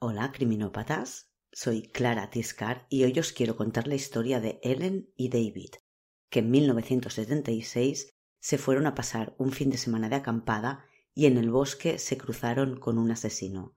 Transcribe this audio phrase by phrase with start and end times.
[0.00, 1.32] Hola, criminópatas.
[1.50, 5.70] Soy Clara Tiscar y hoy os quiero contar la historia de Ellen y David,
[6.30, 10.84] que en 1976 se fueron a pasar un fin de semana de acampada
[11.16, 13.76] y en el bosque se cruzaron con un asesino.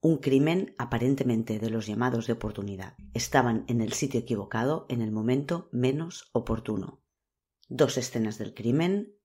[0.00, 2.96] Un crimen aparentemente de los llamados de oportunidad.
[3.12, 7.02] Estaban en el sitio equivocado en el momento menos oportuno.
[7.68, 9.18] Dos escenas del crimen,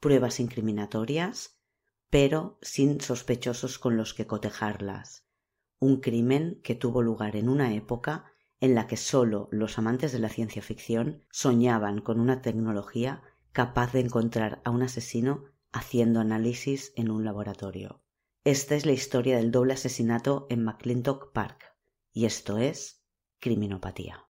[0.00, 1.60] pruebas incriminatorias,
[2.08, 5.21] pero sin sospechosos con los que cotejarlas
[5.82, 8.26] un crimen que tuvo lugar en una época
[8.60, 13.92] en la que sólo los amantes de la ciencia ficción soñaban con una tecnología capaz
[13.92, 18.00] de encontrar a un asesino haciendo análisis en un laboratorio.
[18.44, 21.76] Esta es la historia del doble asesinato en McClintock Park,
[22.12, 23.04] y esto es
[23.40, 24.28] criminopatía.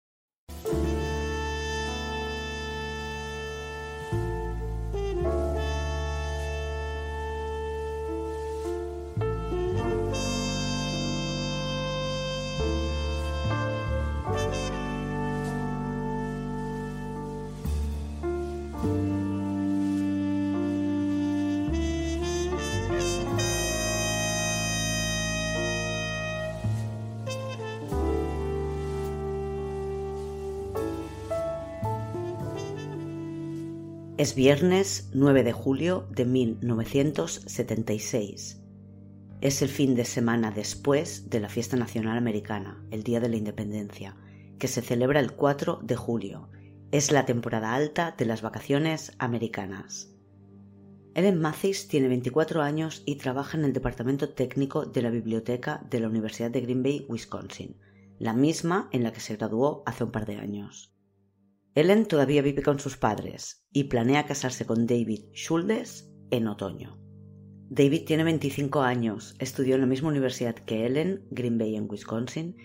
[34.26, 38.60] Es viernes 9 de julio de 1976.
[39.40, 43.36] Es el fin de semana después de la fiesta nacional americana, el Día de la
[43.36, 44.18] Independencia,
[44.58, 46.50] que se celebra el 4 de julio.
[46.92, 50.10] Es la temporada alta de las vacaciones americanas.
[51.14, 56.00] Ellen Mathis tiene 24 años y trabaja en el departamento técnico de la biblioteca de
[56.00, 57.78] la Universidad de Green Bay, Wisconsin,
[58.18, 60.95] la misma en la que se graduó hace un par de años.
[61.76, 66.98] Ellen todavía vive con sus padres y planea casarse con David Schuldes en otoño.
[67.70, 72.56] David tiene 25 años, estudió en la misma universidad que Ellen, Green Bay en Wisconsin,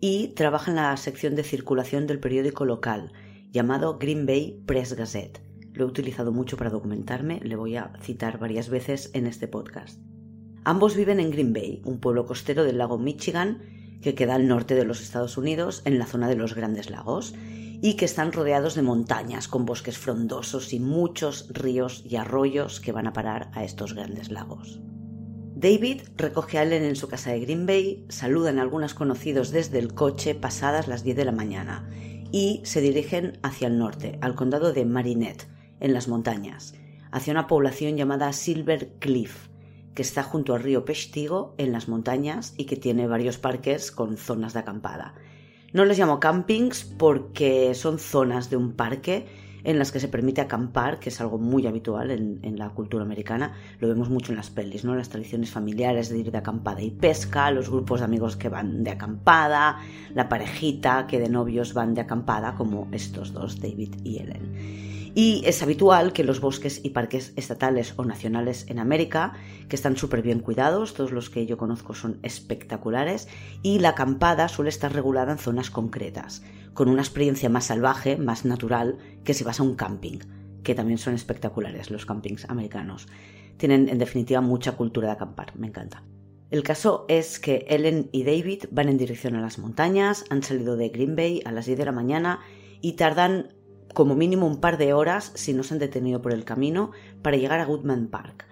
[0.00, 3.12] y trabaja en la sección de circulación del periódico local
[3.52, 5.40] llamado Green Bay Press Gazette.
[5.72, 10.00] Lo he utilizado mucho para documentarme, le voy a citar varias veces en este podcast.
[10.64, 13.62] Ambos viven en Green Bay, un pueblo costero del lago Michigan
[14.02, 17.32] que queda al norte de los Estados Unidos, en la zona de los Grandes Lagos,
[17.80, 22.92] y que están rodeados de montañas con bosques frondosos y muchos ríos y arroyos que
[22.92, 24.80] van a parar a estos grandes lagos.
[25.54, 29.78] David recoge a Ellen en su casa de Green Bay, saludan a algunos conocidos desde
[29.78, 31.88] el coche pasadas las 10 de la mañana
[32.30, 35.48] y se dirigen hacia el norte, al condado de Marinette,
[35.80, 36.74] en las montañas,
[37.10, 39.48] hacia una población llamada Silver Cliff,
[39.94, 44.18] que está junto al río Peshtigo en las montañas y que tiene varios parques con
[44.18, 45.14] zonas de acampada.
[45.76, 49.26] No les llamo campings porque son zonas de un parque
[49.62, 53.52] en las que se permite acampar, que es algo muy habitual en, la cultura americana.
[53.78, 54.94] Lo vemos mucho en las pelis, ¿no?
[54.94, 58.84] Las tradiciones familiares de ir de acampada y pesca, los grupos de amigos que van
[58.84, 59.80] de acampada,
[60.14, 64.95] la parejita que de novios van de acampada, como estos dos, David y Ellen.
[65.18, 69.32] Y es habitual que los bosques y parques estatales o nacionales en América,
[69.66, 73.26] que están súper bien cuidados, todos los que yo conozco son espectaculares,
[73.62, 76.42] y la acampada suele estar regulada en zonas concretas,
[76.74, 80.18] con una experiencia más salvaje, más natural, que si vas a un camping,
[80.62, 83.08] que también son espectaculares los campings americanos.
[83.56, 86.02] Tienen en definitiva mucha cultura de acampar, me encanta.
[86.50, 90.76] El caso es que Ellen y David van en dirección a las montañas, han salido
[90.76, 92.40] de Green Bay a las 10 de la mañana
[92.82, 93.55] y tardan
[93.96, 96.90] como mínimo un par de horas si no se han detenido por el camino
[97.22, 98.46] para llegar a Goodman Park,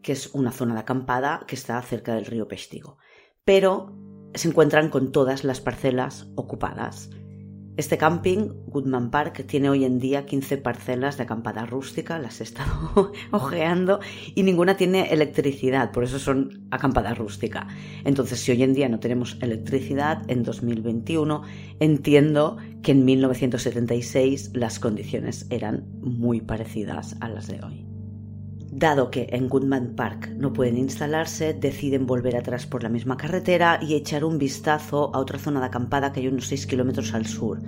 [0.00, 2.96] que es una zona de acampada que está cerca del río Pestigo.
[3.44, 3.94] Pero
[4.32, 7.10] se encuentran con todas las parcelas ocupadas.
[7.76, 12.44] Este camping, Goodman Park, tiene hoy en día 15 parcelas de acampada rústica, las he
[12.44, 14.00] estado ojeando,
[14.34, 17.68] y ninguna tiene electricidad, por eso son acampada rústica.
[18.04, 21.42] Entonces, si hoy en día no tenemos electricidad, en 2021,
[21.78, 27.89] entiendo que en 1976 las condiciones eran muy parecidas a las de hoy.
[28.72, 33.80] Dado que en Goodman Park no pueden instalarse, deciden volver atrás por la misma carretera
[33.82, 37.26] y echar un vistazo a otra zona de acampada que hay unos 6 kilómetros al
[37.26, 37.60] sur,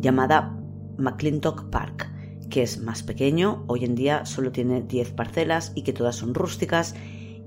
[0.00, 0.58] llamada
[0.98, 2.10] McClintock Park,
[2.50, 6.34] que es más pequeño, hoy en día solo tiene 10 parcelas y que todas son
[6.34, 6.96] rústicas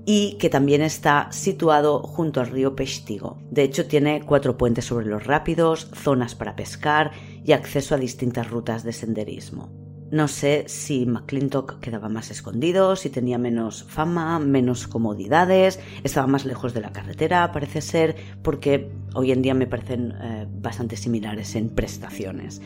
[0.06, 3.38] y que también está situado junto al río Peshtigo.
[3.50, 7.12] De hecho, tiene cuatro puentes sobre los rápidos, zonas para pescar
[7.44, 9.91] y acceso a distintas rutas de senderismo.
[10.12, 16.44] No sé si McClintock quedaba más escondido, si tenía menos fama, menos comodidades, estaba más
[16.44, 21.56] lejos de la carretera, parece ser, porque hoy en día me parecen eh, bastante similares
[21.56, 22.60] en prestaciones.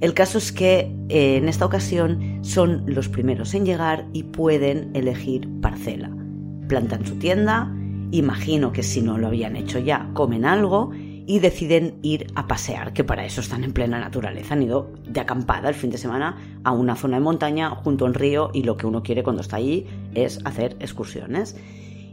[0.00, 4.92] El caso es que eh, en esta ocasión son los primeros en llegar y pueden
[4.94, 6.10] elegir parcela.
[6.68, 7.70] Plantan su tienda
[8.12, 10.90] Imagino que si no lo habían hecho ya, comen algo
[11.26, 14.54] y deciden ir a pasear, que para eso están en plena naturaleza.
[14.54, 18.14] Han ido de acampada el fin de semana a una zona de montaña junto al
[18.14, 21.56] río y lo que uno quiere cuando está allí es hacer excursiones.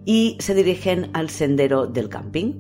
[0.06, 2.54] Y se dirigen al sendero del camping.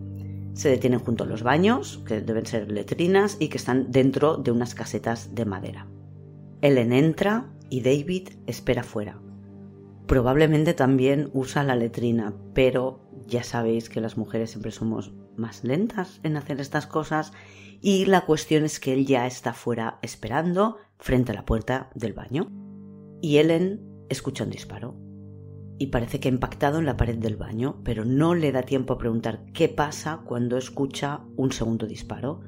[0.53, 4.51] Se detienen junto a los baños, que deben ser letrinas y que están dentro de
[4.51, 5.87] unas casetas de madera.
[6.61, 9.21] Ellen entra y David espera fuera.
[10.07, 16.19] Probablemente también usa la letrina, pero ya sabéis que las mujeres siempre somos más lentas
[16.23, 17.33] en hacer estas cosas
[17.81, 22.13] y la cuestión es que él ya está fuera esperando frente a la puerta del
[22.13, 22.51] baño.
[23.21, 24.95] Y Ellen escucha un disparo
[25.79, 28.93] y parece que ha impactado en la pared del baño, pero no le da tiempo
[28.93, 32.41] a preguntar qué pasa cuando escucha un segundo disparo.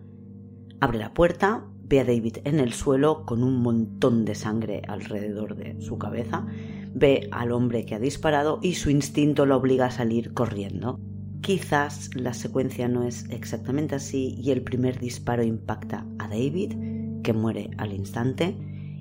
[0.82, 5.56] Abre la puerta, ve a David en el suelo con un montón de sangre alrededor
[5.56, 6.46] de su cabeza,
[6.94, 11.00] ve al hombre que ha disparado y su instinto lo obliga a salir corriendo.
[11.42, 16.74] Quizás la secuencia no es exactamente así y el primer disparo impacta a David,
[17.24, 18.56] que muere al instante,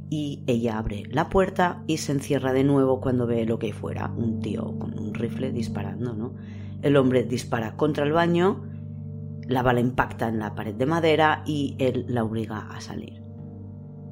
[0.08, 3.72] y ella abre la puerta y se encierra de nuevo cuando ve lo que hay
[3.72, 6.34] fuera, un tío con un rifle disparando, ¿no?
[6.82, 8.64] El hombre dispara contra el baño,
[9.46, 13.22] la bala impacta en la pared de madera y él la obliga a salir.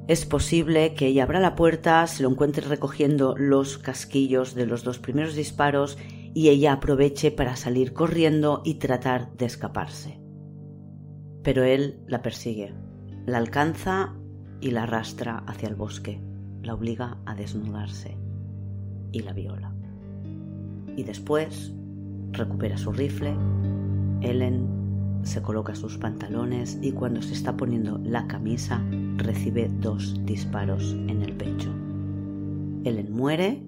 [0.07, 4.83] Es posible que ella abra la puerta, se lo encuentre recogiendo los casquillos de los
[4.83, 5.97] dos primeros disparos
[6.33, 10.19] y ella aproveche para salir corriendo y tratar de escaparse.
[11.43, 12.73] Pero él la persigue,
[13.25, 14.15] la alcanza
[14.61, 16.21] y la arrastra hacia el bosque,
[16.61, 18.17] la obliga a desnudarse
[19.11, 19.73] y la viola.
[20.95, 21.73] Y después
[22.31, 23.35] recupera su rifle,
[24.21, 24.79] Ellen
[25.23, 28.83] se coloca sus pantalones y cuando se está poniendo la camisa
[29.17, 31.69] recibe dos disparos en el pecho.
[32.83, 33.63] Ellen muere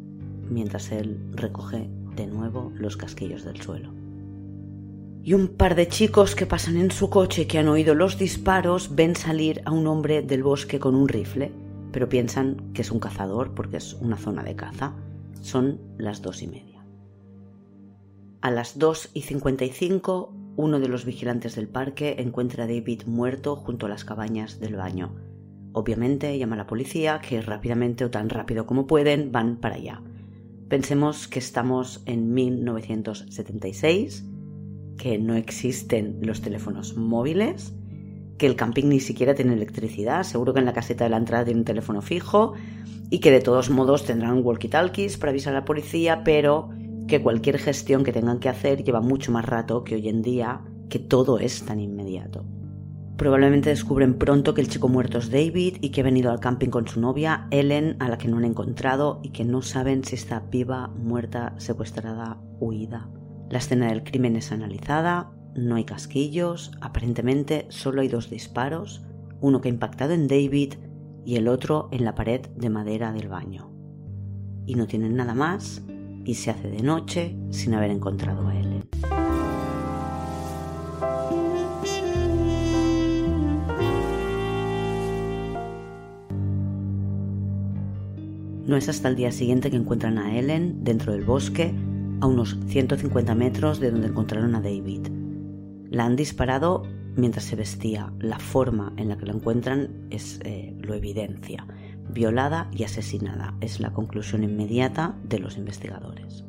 [0.50, 3.94] mientras él recoge de nuevo los casquillos del suelo.
[5.24, 8.96] Y un par de chicos que pasan en su coche que han oído los disparos
[8.96, 11.52] ven salir a un hombre del bosque con un rifle,
[11.92, 14.94] pero piensan que es un cazador porque es una zona de caza.
[15.42, 16.84] Son las dos y media.
[18.42, 22.68] A las dos y cincuenta y cinco uno de los vigilantes del parque encuentra a
[22.68, 25.16] David muerto junto a las cabañas del baño.
[25.74, 30.02] Obviamente llama a la policía, que rápidamente o tan rápido como pueden van para allá.
[30.72, 34.24] Pensemos que estamos en 1976,
[34.98, 37.74] que no existen los teléfonos móviles,
[38.38, 41.44] que el camping ni siquiera tiene electricidad, seguro que en la caseta de la entrada
[41.44, 42.54] tiene un teléfono fijo
[43.10, 46.70] y que de todos modos tendrán walkie-talkies para avisar a la policía, pero
[47.06, 50.62] que cualquier gestión que tengan que hacer lleva mucho más rato que hoy en día,
[50.90, 52.46] que todo es tan inmediato.
[53.22, 56.70] Probablemente descubren pronto que el chico muerto es David y que ha venido al camping
[56.70, 60.16] con su novia, Ellen, a la que no han encontrado y que no saben si
[60.16, 63.12] está viva, muerta, secuestrada, huida.
[63.52, 69.04] La escena del crimen es analizada, no hay casquillos, aparentemente solo hay dos disparos,
[69.40, 70.74] uno que ha impactado en David
[71.24, 73.72] y el otro en la pared de madera del baño.
[74.66, 75.84] Y no tienen nada más
[76.26, 78.90] y se hace de noche sin haber encontrado a Ellen.
[88.72, 91.76] No es hasta el día siguiente que encuentran a Ellen dentro del bosque,
[92.22, 95.10] a unos 150 metros de donde encontraron a David.
[95.90, 96.84] La han disparado
[97.18, 98.14] mientras se vestía.
[98.20, 101.68] La forma en la que la encuentran es, eh, lo evidencia
[102.14, 103.56] violada y asesinada.
[103.60, 106.46] Es la conclusión inmediata de los investigadores.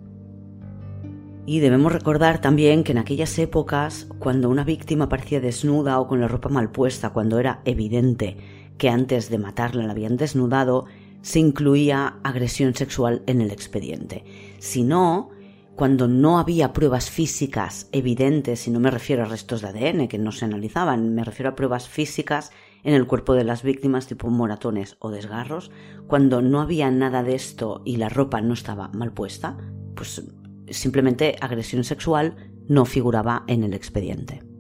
[1.45, 6.21] Y debemos recordar también que en aquellas épocas, cuando una víctima aparecía desnuda o con
[6.21, 8.37] la ropa mal puesta, cuando era evidente
[8.79, 10.87] que antes de matarla la habían desnudado,
[11.23, 14.25] se incluía agresión sexual en el expediente.
[14.59, 15.31] Si no,
[15.75, 20.19] cuando no había pruebas físicas evidentes, y no me refiero a restos de ADN que
[20.19, 22.51] no se analizaban, me refiero a pruebas físicas
[22.85, 25.71] en el cuerpo de las víctimas tipo moratones o desgarros,
[26.09, 29.57] cuando no había nada de esto y la ropa no estaba mal puesta,
[29.95, 30.23] pues
[30.69, 32.37] simplemente agresión sexual
[32.69, 34.52] no figuraba en el expediente.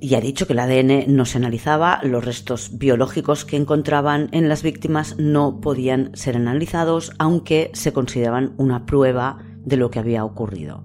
[0.00, 4.48] Y ha dicho que el ADN no se analizaba, los restos biológicos que encontraban en
[4.48, 10.24] las víctimas no podían ser analizados, aunque se consideraban una prueba de lo que había
[10.24, 10.84] ocurrido.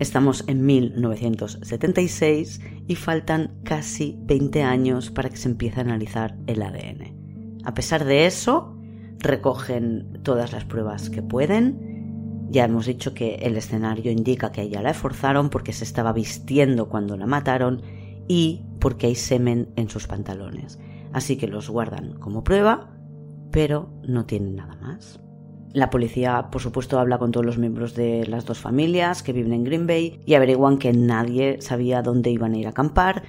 [0.00, 6.62] Estamos en 1976 y faltan casi 20 años para que se empiece a analizar el
[6.62, 7.60] ADN.
[7.64, 8.76] A pesar de eso,
[9.18, 12.46] recogen todas las pruebas que pueden.
[12.50, 16.88] Ya hemos dicho que el escenario indica que ella la esforzaron porque se estaba vistiendo
[16.88, 17.82] cuando la mataron
[18.28, 20.78] y porque hay semen en sus pantalones.
[21.12, 22.90] Así que los guardan como prueba,
[23.50, 25.20] pero no tienen nada más.
[25.72, 29.52] La policía, por supuesto, habla con todos los miembros de las dos familias que viven
[29.52, 33.24] en Green Bay y averiguan que nadie sabía dónde iban a ir a acampar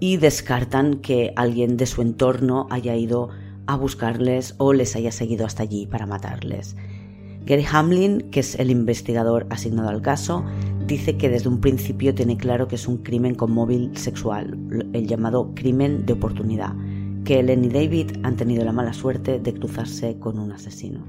[0.00, 3.28] y descartan que alguien de su entorno haya ido
[3.66, 6.76] a buscarles o les haya seguido hasta allí para matarles.
[7.44, 10.44] Gary Hamlin, que es el investigador asignado al caso,
[10.86, 14.56] dice que desde un principio tiene claro que es un crimen con móvil sexual,
[14.92, 16.74] el llamado crimen de oportunidad,
[17.24, 21.04] que Ellen y David han tenido la mala suerte de cruzarse con un asesino.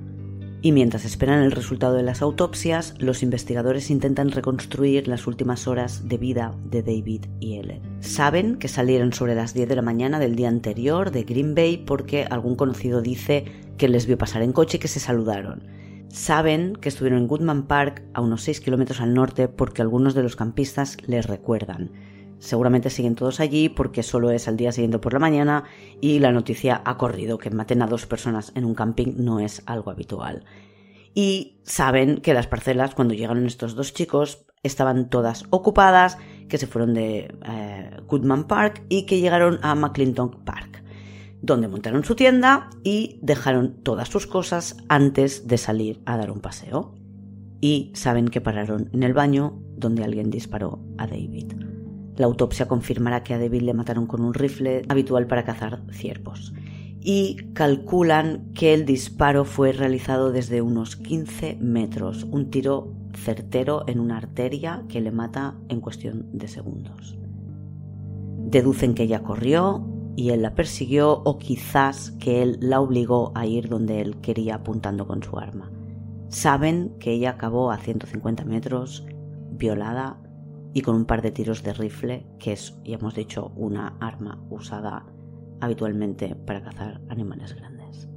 [0.63, 6.07] Y mientras esperan el resultado de las autopsias, los investigadores intentan reconstruir las últimas horas
[6.07, 7.81] de vida de David y Ellen.
[7.99, 11.83] Saben que salieron sobre las 10 de la mañana del día anterior de Green Bay
[11.85, 13.43] porque algún conocido dice
[13.77, 15.63] que les vio pasar en coche y que se saludaron.
[16.13, 20.21] Saben que estuvieron en Goodman Park a unos 6 kilómetros al norte porque algunos de
[20.21, 21.89] los campistas les recuerdan.
[22.37, 25.63] Seguramente siguen todos allí porque solo es al día siguiente por la mañana
[26.01, 27.39] y la noticia ha corrido.
[27.39, 30.45] Que maten a dos personas en un camping no es algo habitual.
[31.15, 36.67] Y saben que las parcelas, cuando llegaron estos dos chicos, estaban todas ocupadas, que se
[36.67, 40.82] fueron de eh, Goodman Park y que llegaron a McClinton Park,
[41.43, 46.39] donde montaron su tienda y dejaron todas sus cosas antes de salir a dar un
[46.39, 46.95] paseo.
[47.59, 51.53] Y saben que pararon en el baño donde alguien disparó a David.
[52.15, 56.53] La autopsia confirmará que a David le mataron con un rifle habitual para cazar ciervos.
[57.01, 63.99] Y calculan que el disparo fue realizado desde unos 15 metros, un tiro certero en
[63.99, 67.17] una arteria que le mata en cuestión de segundos.
[68.45, 73.45] Deducen que ella corrió y él la persiguió o quizás que él la obligó a
[73.45, 75.71] ir donde él quería apuntando con su arma.
[76.29, 79.05] Saben que ella acabó a 150 metros,
[79.51, 80.19] violada
[80.73, 84.43] y con un par de tiros de rifle, que es, ya hemos dicho, una arma
[84.49, 85.05] usada
[85.61, 88.09] habitualmente para cazar animales grandes.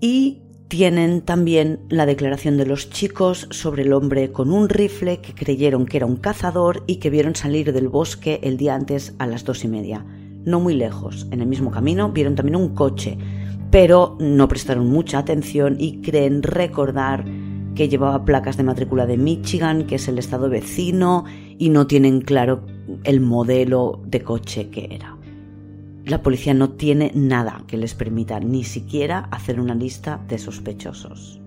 [0.00, 5.34] Y tienen también la declaración de los chicos sobre el hombre con un rifle que
[5.34, 9.26] creyeron que era un cazador y que vieron salir del bosque el día antes a
[9.26, 10.04] las dos y media.
[10.44, 13.16] No muy lejos, en el mismo camino, vieron también un coche,
[13.70, 17.24] pero no prestaron mucha atención y creen recordar
[17.74, 21.24] que llevaba placas de matrícula de Michigan, que es el estado vecino,
[21.58, 22.66] y no tienen claro
[23.04, 25.17] el modelo de coche que era.
[26.08, 31.38] La policía no tiene nada que les permita ni siquiera hacer una lista de sospechosos.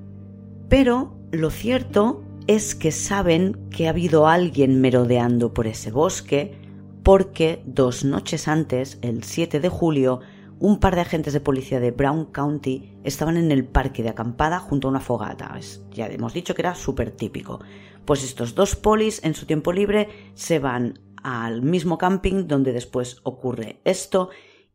[0.69, 6.61] Pero lo cierto es que saben que ha habido alguien merodeando por ese bosque
[7.01, 10.19] porque dos noches antes, el 7 de julio,
[10.59, 14.59] un par de agentes de policía de Brown County estaban en el parque de acampada
[14.59, 15.59] junto a una fogata.
[15.91, 17.61] ya hemos dicho que era súper típico.
[18.05, 23.21] Pues estos dos polis en su tiempo libre se van al mismo camping donde después
[23.23, 24.29] ocurre esto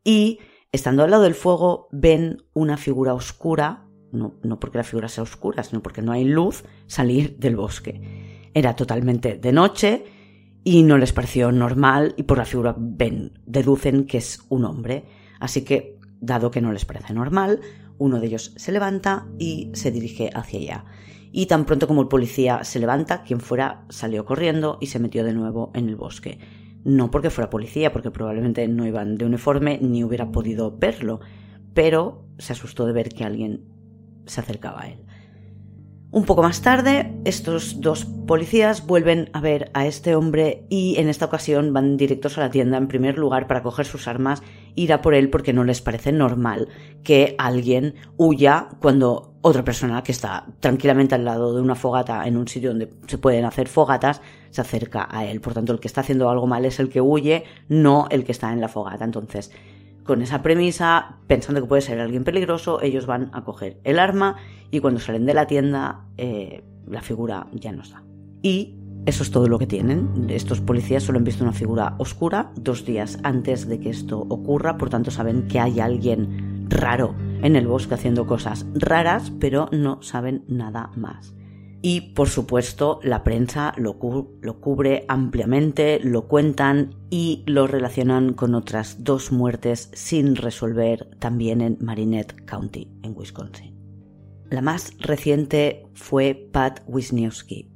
[0.06, 0.38] y
[0.70, 5.24] estando al lado del fuego ven una figura oscura, no, no porque la figura sea
[5.24, 8.50] oscura, sino porque no hay luz, salir del bosque.
[8.54, 10.04] Era totalmente de noche
[10.62, 15.06] y no les pareció normal y por la figura ven, deducen que es un hombre.
[15.40, 17.60] Así que, dado que no les parece normal,
[17.98, 20.84] uno de ellos se levanta y se dirige hacia ella.
[21.32, 25.24] Y tan pronto como el policía se levanta, quien fuera salió corriendo y se metió
[25.24, 26.38] de nuevo en el bosque.
[26.86, 31.18] No porque fuera policía, porque probablemente no iban de uniforme ni hubiera podido verlo,
[31.74, 33.64] pero se asustó de ver que alguien
[34.26, 35.04] se acercaba a él.
[36.12, 41.08] Un poco más tarde, estos dos policías vuelven a ver a este hombre y en
[41.08, 44.44] esta ocasión van directos a la tienda en primer lugar para coger sus armas
[44.76, 46.68] ir a por él porque no les parece normal
[47.02, 52.36] que alguien huya cuando otra persona que está tranquilamente al lado de una fogata en
[52.36, 55.40] un sitio donde se pueden hacer fogatas se acerca a él.
[55.40, 58.32] Por tanto, el que está haciendo algo mal es el que huye, no el que
[58.32, 59.04] está en la fogata.
[59.04, 59.52] Entonces,
[60.02, 64.34] con esa premisa, pensando que puede ser alguien peligroso, ellos van a coger el arma
[64.72, 68.02] y cuando salen de la tienda, eh, la figura ya no está.
[68.42, 68.74] Y
[69.06, 70.26] eso es todo lo que tienen.
[70.28, 74.76] Estos policías solo han visto una figura oscura dos días antes de que esto ocurra,
[74.76, 80.02] por tanto saben que hay alguien raro en el bosque haciendo cosas raras, pero no
[80.02, 81.34] saben nada más.
[81.82, 89.04] Y por supuesto la prensa lo, cubre ampliamente, lo cuentan y lo relacionan con otras
[89.04, 93.76] dos muertes sin resolver también en Marinette County, en Wisconsin.
[94.50, 97.70] La más reciente fue Pat Wisniewski,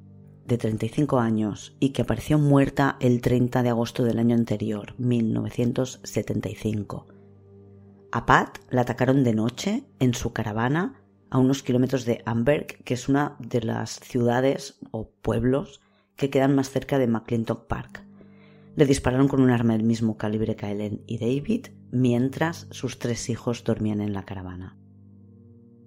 [0.47, 7.19] de 35 años, y que apareció muerta el 30 de agosto del año anterior, 1975.
[8.12, 11.00] A Pat la atacaron de noche en su caravana
[11.31, 15.81] a unos kilómetros de Amberg, que es una de las ciudades o pueblos
[16.17, 18.05] que quedan más cerca de McClintock Park.
[18.75, 23.31] Le dispararon con un arma del mismo calibre que Ellen y David, mientras sus tres
[23.31, 24.76] hijos dormían en la caravana.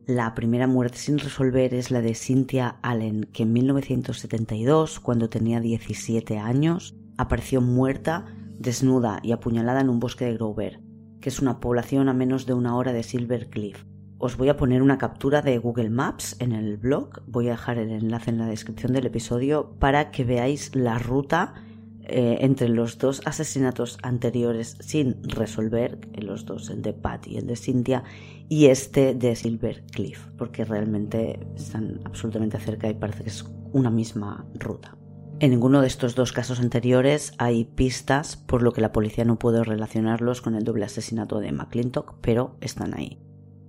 [0.06, 5.60] La primera muerte sin resolver es la de Cynthia Allen, que en 1972, cuando tenía
[5.60, 8.26] 17 años, apareció muerta,
[8.60, 10.83] desnuda y apuñalada en un bosque de Grover,
[11.24, 13.86] que es una población a menos de una hora de Silver Cliff.
[14.18, 17.78] Os voy a poner una captura de Google Maps en el blog, voy a dejar
[17.78, 21.54] el enlace en la descripción del episodio para que veáis la ruta
[22.02, 27.48] eh, entre los dos asesinatos anteriores sin resolver, los dos, el de Pat y el
[27.48, 28.04] de Cynthia,
[28.50, 33.90] y este de Silver Cliff, porque realmente están absolutamente cerca y parece que es una
[33.90, 34.98] misma ruta.
[35.44, 39.38] En ninguno de estos dos casos anteriores hay pistas, por lo que la policía no
[39.38, 43.20] puede relacionarlos con el doble asesinato de McClintock, pero están ahí.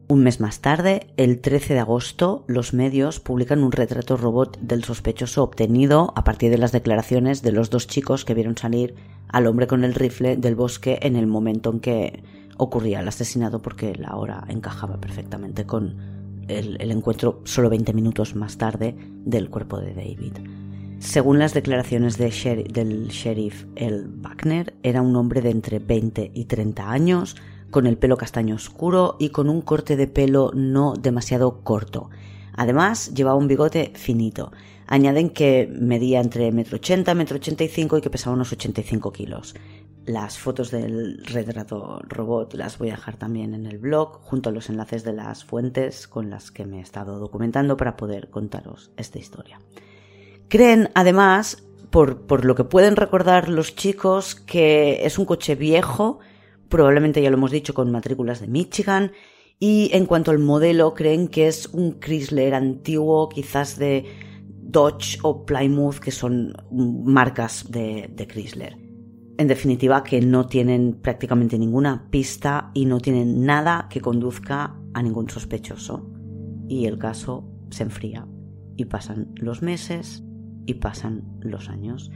[0.07, 4.85] Un mes más tarde, el 13 de agosto, los medios publican un retrato robot del
[4.85, 8.95] sospechoso obtenido a partir de las declaraciones de los dos chicos que vieron salir
[9.27, 12.23] al hombre con el rifle del bosque en el momento en que
[12.57, 15.97] ocurría el asesinato porque la hora encajaba perfectamente con
[16.47, 20.35] el, encuentro solo 20 minutos más tarde del cuerpo de David.
[21.05, 26.91] Según las declaraciones del sheriff El Wagner, era un hombre de entre 20 y 30
[26.91, 27.37] años,
[27.71, 32.09] con el pelo castaño oscuro y con un corte de pelo no demasiado corto.
[32.55, 34.51] Además, llevaba un bigote finito.
[34.87, 39.13] Añaden que medía entre metro ochenta, metro ochenta y cinco y que pesaba unos 85
[39.13, 39.55] kilos.
[40.07, 44.53] Las fotos del retrato robot las voy a dejar también en el blog, junto a
[44.53, 48.91] los enlaces de las fuentes con las que me he estado documentando para poder contaros
[48.97, 49.61] esta historia.
[50.49, 56.19] Creen, además, por, lo que pueden recordar los chicos, que es un coche viejo,
[56.69, 59.13] probablemente ya lo hemos dicho, con matrículas de Michigan.
[59.61, 64.05] Y en cuanto al modelo, creen que es un Chrysler antiguo, quizás de
[64.49, 68.77] Dodge o Plymouth, que son marcas de Chrysler.
[69.39, 75.03] En definitiva, que no tienen prácticamente ninguna pista y no tienen nada que conduzca a
[75.03, 76.11] ningún sospechoso.
[76.69, 78.27] Y el caso se enfría
[78.77, 80.25] y pasan los meses
[80.67, 82.11] y pasan los años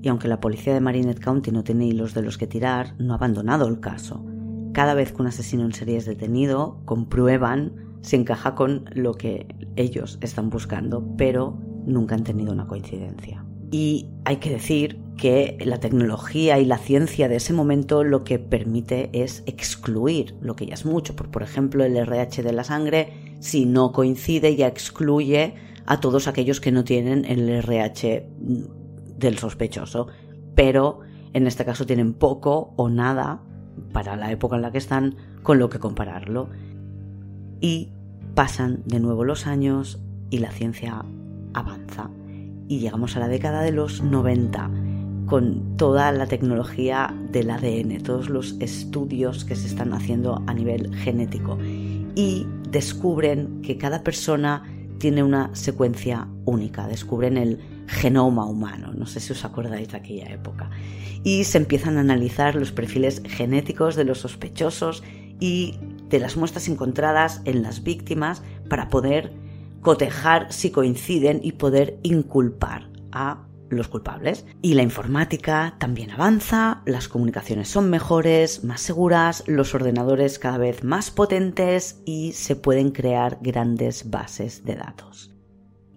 [0.00, 3.12] y aunque la policía de Marinette County no tiene hilos de los que tirar, no
[3.12, 4.24] ha abandonado el caso.
[4.72, 9.48] Cada vez que un asesino en serie es detenido, comprueban si encaja con lo que
[9.76, 13.44] ellos están buscando, pero nunca han tenido una coincidencia.
[13.72, 18.38] Y hay que decir que la tecnología y la ciencia de ese momento lo que
[18.38, 21.16] permite es excluir, lo que ya es mucho.
[21.16, 25.54] Por, por ejemplo, el RH de la sangre, si no coincide, ya excluye
[25.90, 28.28] a todos aquellos que no tienen el RH
[29.16, 30.08] del sospechoso,
[30.54, 31.00] pero
[31.32, 33.40] en este caso tienen poco o nada
[33.94, 36.50] para la época en la que están con lo que compararlo.
[37.62, 37.88] Y
[38.34, 39.98] pasan de nuevo los años
[40.28, 41.06] y la ciencia
[41.54, 42.10] avanza.
[42.68, 44.70] Y llegamos a la década de los 90
[45.24, 50.94] con toda la tecnología del ADN, todos los estudios que se están haciendo a nivel
[50.94, 51.56] genético.
[52.14, 54.64] Y descubren que cada persona
[54.98, 60.26] tiene una secuencia única, descubren el genoma humano, no sé si os acordáis de aquella
[60.26, 60.70] época,
[61.24, 65.02] y se empiezan a analizar los perfiles genéticos de los sospechosos
[65.40, 65.76] y
[66.08, 69.32] de las muestras encontradas en las víctimas para poder
[69.80, 74.46] cotejar si coinciden y poder inculpar a los culpables.
[74.62, 80.84] Y la informática también avanza, las comunicaciones son mejores, más seguras, los ordenadores cada vez
[80.84, 85.34] más potentes y se pueden crear grandes bases de datos.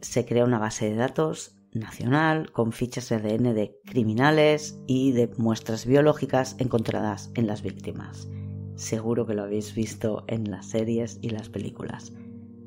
[0.02, 5.30] Se crea una base de datos nacional con fichas de ADN de criminales y de
[5.38, 8.30] muestras biológicas encontradas en las víctimas.
[8.76, 12.14] Seguro que lo habéis visto en las series y las películas.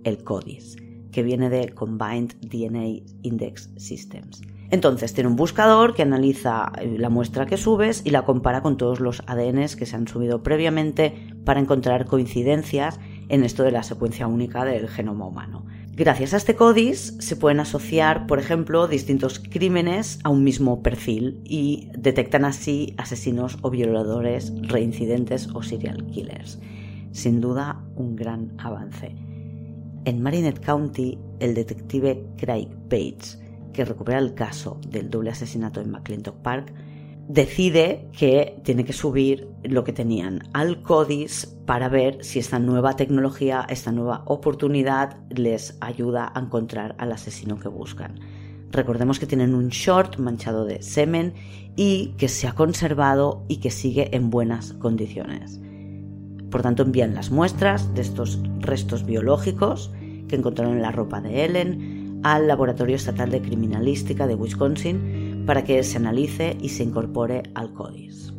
[0.04, 0.76] El CODIS,
[1.10, 4.42] que viene de Combined DNA Index Systems.
[4.74, 8.98] Entonces tiene un buscador que analiza la muestra que subes y la compara con todos
[8.98, 14.26] los ADNs que se han subido previamente para encontrar coincidencias en esto de la secuencia
[14.26, 15.64] única del genoma humano.
[15.92, 21.40] Gracias a este CODIS se pueden asociar, por ejemplo, distintos crímenes a un mismo perfil
[21.44, 26.58] y detectan así asesinos o violadores reincidentes o serial killers.
[27.12, 29.14] Sin duda, un gran avance.
[30.04, 33.38] En Marinette County, el detective Craig Bates,
[33.74, 36.72] que recupera el caso del doble asesinato en McClintock Park,
[37.28, 42.96] decide que tiene que subir lo que tenían al CODIS para ver si esta nueva
[42.96, 48.20] tecnología, esta nueva oportunidad les ayuda a encontrar al asesino que buscan.
[48.70, 51.34] Recordemos que tienen un short manchado de semen
[51.76, 55.60] y que se ha conservado y que sigue en buenas condiciones.
[56.50, 59.92] Por tanto, envían las muestras de estos restos biológicos
[60.28, 65.62] que encontraron en la ropa de Ellen al Laboratorio Estatal de Criminalística de Wisconsin para
[65.62, 68.32] que se analice y se incorpore al CODIS.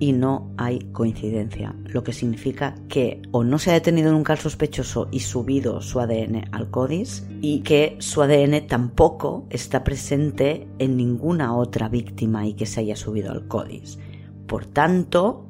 [0.00, 4.40] y no hay coincidencia, lo que significa que o no se ha detenido nunca al
[4.40, 10.96] sospechoso y subido su ADN al CODIS y que su ADN tampoco está presente en
[10.96, 14.00] ninguna otra víctima y que se haya subido al CODIS.
[14.48, 15.46] Por tanto,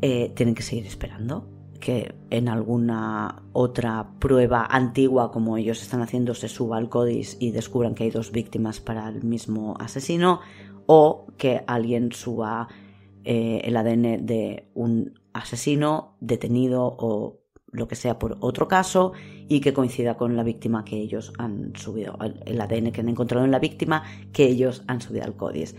[0.00, 6.34] eh, tienen que seguir esperando que en alguna otra prueba antigua como ellos están haciendo
[6.34, 10.40] se suba al CODIS y descubran que hay dos víctimas para el mismo asesino
[10.86, 12.68] o que alguien suba
[13.24, 19.12] eh, el ADN de un asesino detenido o lo que sea por otro caso
[19.48, 23.44] y que coincida con la víctima que ellos han subido, el ADN que han encontrado
[23.44, 25.76] en la víctima que ellos han subido al CODIS.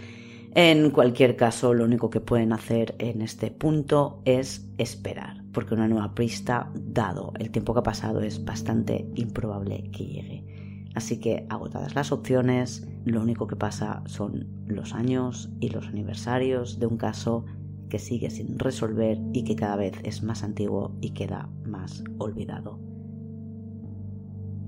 [0.56, 5.90] En cualquier caso, lo único que pueden hacer en este punto es esperar, porque una
[5.90, 10.88] nueva pista, dado el tiempo que ha pasado, es bastante improbable que llegue.
[10.96, 16.80] Así que, agotadas las opciones, lo único que pasa son los años y los aniversarios
[16.80, 17.44] de un caso
[17.90, 22.80] que sigue sin resolver y que cada vez es más antiguo y queda más olvidado.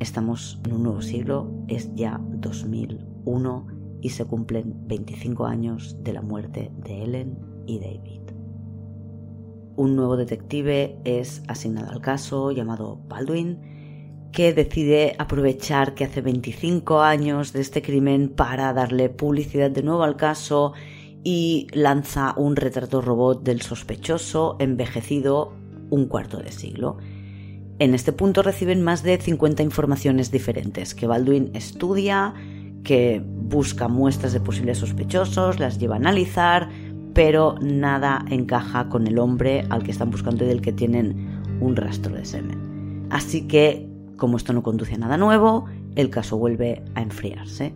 [0.01, 3.67] Estamos en un nuevo siglo, es ya 2001
[4.01, 8.20] y se cumplen 25 años de la muerte de Ellen y David.
[9.81, 17.01] Un nuevo detective es asignado al caso llamado Baldwin que decide aprovechar que hace 25
[17.01, 20.73] años de este crimen para darle publicidad de nuevo al caso
[21.23, 25.55] y lanza un retrato robot del sospechoso envejecido
[25.89, 26.99] un cuarto de siglo.
[27.79, 32.35] En este punto reciben más de 50 informaciones diferentes que Baldwin estudia,
[32.83, 36.69] que busca muestras de posibles sospechosos, las lleva a analizar,
[37.13, 41.75] pero nada encaja con el hombre al que están buscando y del que tienen un
[41.75, 43.07] rastro de semen.
[43.09, 47.73] Así que como esto no conduce a nada nuevo, el caso vuelve a enfriarse.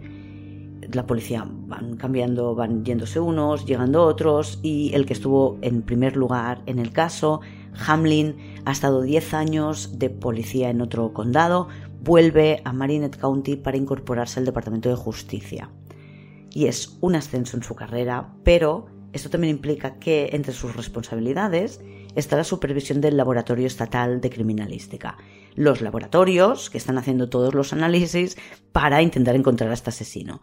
[0.93, 6.15] La policía van cambiando, van yéndose unos, llegando otros, y el que estuvo en primer
[6.15, 7.41] lugar en el caso,
[7.87, 11.67] Hamlin, ha estado 10 años de policía en otro condado,
[12.03, 15.71] vuelve a Marinette County para incorporarse al Departamento de Justicia.
[16.51, 18.85] Y es un ascenso en su carrera, pero
[19.15, 21.81] esto también implica que entre sus responsabilidades
[22.15, 25.17] está la supervisión del Laboratorio Estatal de Criminalística.
[25.55, 28.37] Los laboratorios que están haciendo todos los análisis
[28.73, 30.41] para intentar encontrar a este asesino.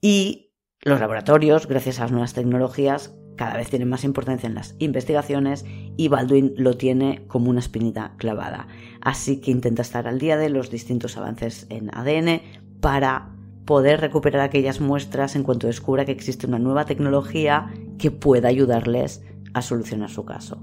[0.00, 4.74] Y los laboratorios, gracias a las nuevas tecnologías, cada vez tienen más importancia en las
[4.78, 5.66] investigaciones
[5.96, 8.68] y Baldwin lo tiene como una espinita clavada.
[9.02, 12.40] Así que intenta estar al día de los distintos avances en ADN
[12.80, 13.37] para
[13.68, 19.22] poder recuperar aquellas muestras en cuanto descubra que existe una nueva tecnología que pueda ayudarles
[19.52, 20.62] a solucionar su caso.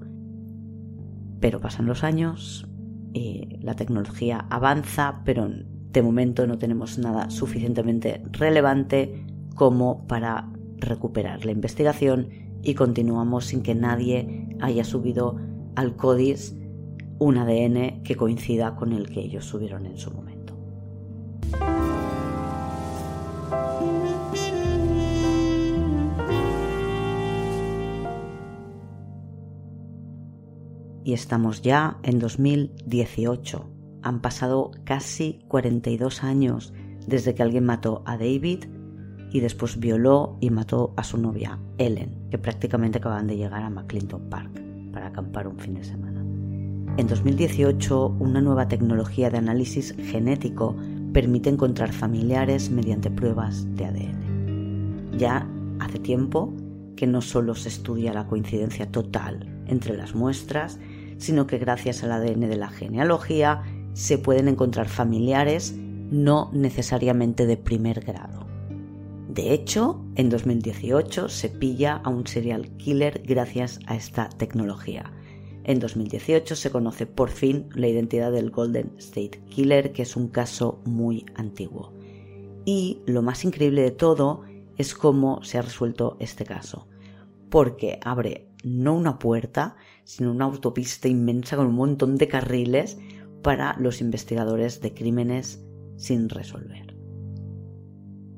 [1.40, 2.68] Pero pasan los años
[3.14, 11.46] y la tecnología avanza, pero de momento no tenemos nada suficientemente relevante como para recuperar
[11.46, 12.30] la investigación
[12.64, 15.36] y continuamos sin que nadie haya subido
[15.76, 16.56] al CODIS
[17.20, 20.35] un ADN que coincida con el que ellos subieron en su momento.
[31.06, 33.70] Y estamos ya en 2018.
[34.02, 36.74] Han pasado casi 42 años
[37.08, 38.66] desde que alguien mató a David
[39.32, 43.70] y después violó y mató a su novia, Ellen, que prácticamente acaban de llegar a
[43.70, 46.22] McClinton Park para acampar un fin de semana.
[46.98, 50.76] En 2018, una nueva tecnología de análisis genético
[51.14, 55.18] permite encontrar familiares mediante pruebas de ADN.
[55.18, 55.48] Ya
[55.80, 56.52] hace tiempo
[56.96, 60.80] que no solo se estudia la coincidencia total entre las muestras,
[61.18, 67.58] sino que gracias al ADN de la genealogía se pueden encontrar familiares no necesariamente de
[67.58, 68.46] primer grado.
[69.30, 75.12] De hecho, en 2018 se pilla a un serial killer gracias a esta tecnología.
[75.66, 80.30] En 2018 se conoce por fin la identidad del Golden State Killer, que es un
[80.30, 81.92] caso muy antiguo.
[82.66, 84.44] Y lo más increíble de todo
[84.78, 86.88] es cómo se ha resuelto este caso,
[87.50, 92.98] porque abre no una puerta, sino una autopista inmensa con un montón de carriles
[93.44, 95.64] para los investigadores de crímenes
[95.98, 96.98] sin resolver.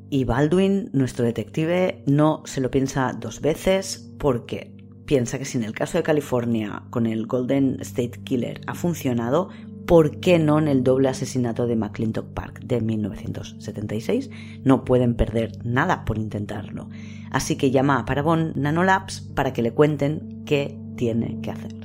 [0.09, 5.63] Y Baldwin, nuestro detective, no se lo piensa dos veces porque piensa que si en
[5.63, 9.49] el caso de California con el Golden State Killer ha funcionado,
[9.85, 14.29] ¿por qué no en el doble asesinato de McClintock Park de 1976?
[14.63, 16.89] No pueden perder nada por intentarlo.
[17.31, 21.75] Así que llama a Parabon Nanolabs para que le cuenten qué tiene que hacer.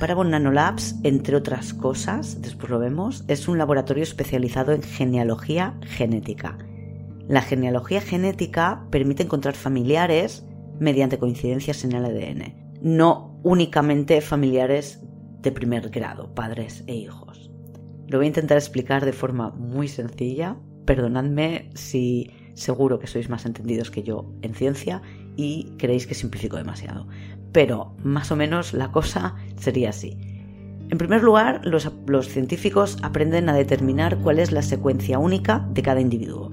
[0.00, 6.58] Parabon Nanolabs, entre otras cosas, después lo vemos, es un laboratorio especializado en genealogía genética.
[7.28, 10.44] La genealogía genética permite encontrar familiares
[10.80, 15.00] mediante coincidencias en el ADN, no únicamente familiares
[15.40, 17.31] de primer grado, padres e hijos.
[18.12, 20.56] Lo voy a intentar explicar de forma muy sencilla.
[20.84, 25.00] Perdonadme si seguro que sois más entendidos que yo en ciencia
[25.34, 27.08] y creéis que simplifico demasiado.
[27.52, 30.18] Pero más o menos la cosa sería así.
[30.90, 31.88] En primer lugar, los,
[32.28, 36.52] científicos aprenden a determinar cuál es la secuencia única de cada individuo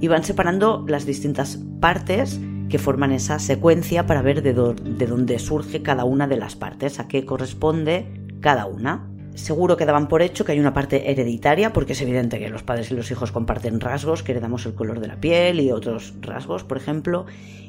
[0.00, 5.38] y van separando las distintas partes que forman esa secuencia para ver de, de dónde
[5.40, 9.10] surge cada una de las partes, a qué corresponde cada una.
[9.36, 12.62] Seguro que daban por hecho que hay una parte hereditaria, porque es evidente que los
[12.62, 16.14] padres y los hijos comparten rasgos, que heredamos el color de la piel y otros
[16.22, 17.26] rasgos, por ejemplo,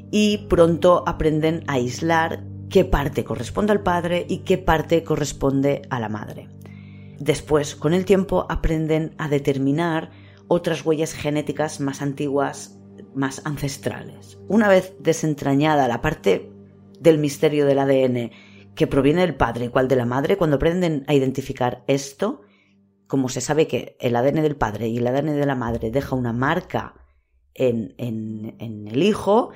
[0.10, 6.00] y pronto aprenden a aislar qué parte corresponde al padre y qué parte corresponde a
[6.00, 6.48] la madre.
[7.20, 10.12] Después, con el tiempo, aprenden a determinar
[10.48, 12.80] otras huellas genéticas más antiguas,
[13.14, 14.40] más ancestrales.
[14.48, 16.50] Una vez desentrañada la parte
[17.02, 18.32] del misterio del ADN
[18.78, 22.42] que proviene del padre y cuál de la madre, cuando aprenden a identificar esto,
[23.08, 26.16] como se sabe que el ADN del padre y el ADN de la madre deja
[26.16, 26.94] una marca
[27.56, 29.50] en, en el hijo,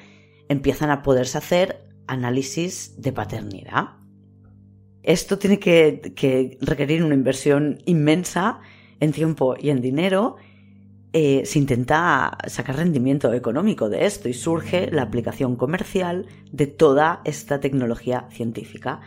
[0.50, 3.90] empiezan a poderse hacer análisis de paternidad.
[5.04, 8.60] Esto tiene que requerir una inversión inmensa
[9.00, 10.38] en tiempo y en dinero
[11.13, 17.21] eh, se intenta sacar rendimiento económico de esto y surge la aplicación comercial de toda
[17.26, 19.02] esta tecnología científica.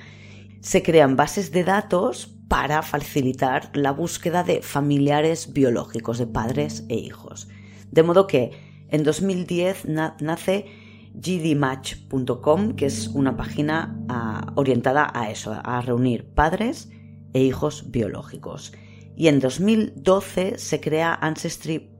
[0.60, 6.96] Se crean bases de datos para facilitar la búsqueda de familiares biológicos, de padres e
[6.96, 7.48] hijos.
[7.90, 8.50] De modo que
[8.90, 10.66] en 2010 nace
[11.14, 16.90] gdmatch.com, que es una página ah, orientada a eso, a reunir padres
[17.32, 18.72] e hijos biológicos.
[19.16, 21.93] Y en 2012 se crea Ancestry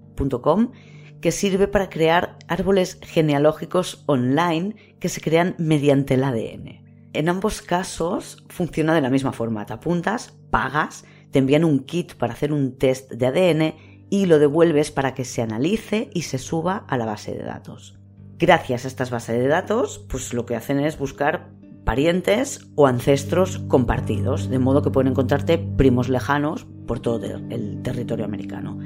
[1.21, 6.85] que sirve para crear árboles genealógicos online que se crean mediante el ADN.
[7.15, 9.65] En ambos casos funciona de la misma forma.
[9.65, 13.75] Te apuntas, pagas, te envían un kit para hacer un test de ADN
[14.11, 17.99] y lo devuelves para que se analice y se suba a la base de datos.
[18.39, 21.51] Gracias a estas bases de datos, pues lo que hacen es buscar
[21.85, 28.25] parientes o ancestros compartidos, de modo que pueden encontrarte primos lejanos por todo el territorio
[28.25, 28.79] americano.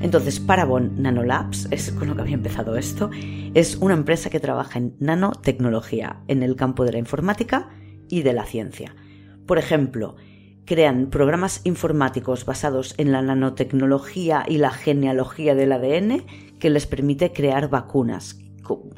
[0.00, 3.10] Entonces, Parabon Nanolabs, es con lo que había empezado esto,
[3.54, 7.70] es una empresa que trabaja en nanotecnología en el campo de la informática
[8.08, 8.94] y de la ciencia.
[9.46, 10.16] Por ejemplo,
[10.64, 16.26] crean programas informáticos basados en la nanotecnología y la genealogía del ADN
[16.58, 18.38] que les permite crear vacunas.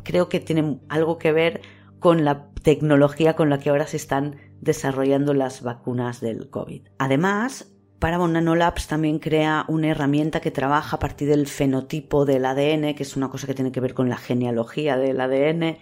[0.03, 1.61] Creo que tienen algo que ver
[2.01, 6.89] con la tecnología con la que ahora se están desarrollando las vacunas del COVID.
[6.99, 12.95] Además, Paramount Nanolabs también crea una herramienta que trabaja a partir del fenotipo del ADN,
[12.95, 15.77] que es una cosa que tiene que ver con la genealogía del ADN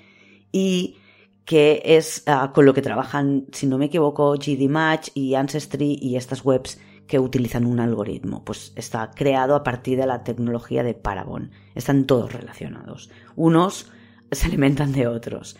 [0.50, 0.98] y
[1.44, 6.16] que es ah, con lo que trabajan, si no me equivoco, GDMatch y Ancestry y
[6.16, 8.44] estas webs que utilizan un algoritmo.
[8.44, 11.52] Pues está creado a partir de la tecnología de Parabon.
[11.76, 13.10] Están todos relacionados.
[13.36, 13.92] Unos
[14.32, 15.56] se alimentan de otros.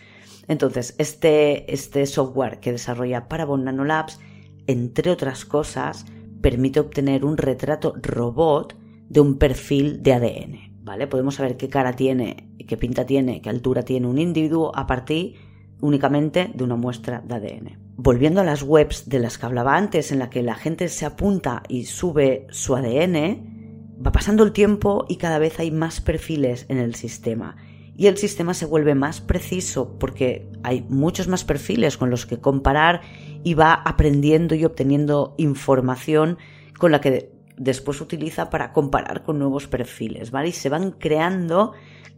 [0.49, 4.19] Entonces, este, este software que desarrolla Parabon Nanolabs,
[4.67, 6.05] entre otras cosas,
[6.41, 8.75] permite obtener un retrato robot
[9.09, 10.83] de un perfil de ADN.
[10.83, 11.07] ¿Vale?
[11.07, 15.35] Podemos saber qué cara tiene, qué pinta tiene, qué altura tiene un individuo a partir
[15.81, 17.79] únicamente de una muestra de ADN.
[17.95, 21.05] Volviendo a las webs de las que hablaba antes, en la que la gente se
[21.05, 26.65] apunta y sube su ADN, va pasando el tiempo y cada vez hay más perfiles
[26.69, 27.57] en el sistema.
[27.99, 32.39] Y el sistema se vuelve más preciso porque hay muchos más perfiles con los que
[32.39, 33.01] comparar
[33.43, 36.37] y va aprendiendo y obteniendo información
[36.77, 40.47] con la que después utiliza para comparar con nuevos perfiles, ¿vale?
[40.47, 41.73] Y se van creando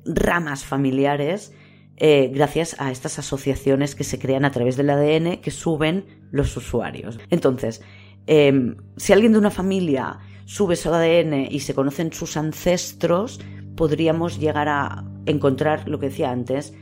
[0.06, 1.52] ramas familiares
[1.98, 6.56] eh, gracias a estas asociaciones que se crean a través del ADN que suben los
[6.56, 7.20] usuarios.
[7.32, 7.82] Entonces,
[8.28, 13.40] em, si alguien de una familia sube su ADN y se conocen sus ancestros,
[13.76, 16.74] podríamos llegar a encontrar lo que decía antes,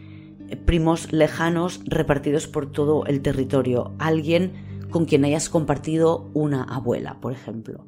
[0.65, 7.33] primos lejanos repartidos por todo el territorio, alguien con quien hayas compartido una abuela, por
[7.33, 7.85] ejemplo.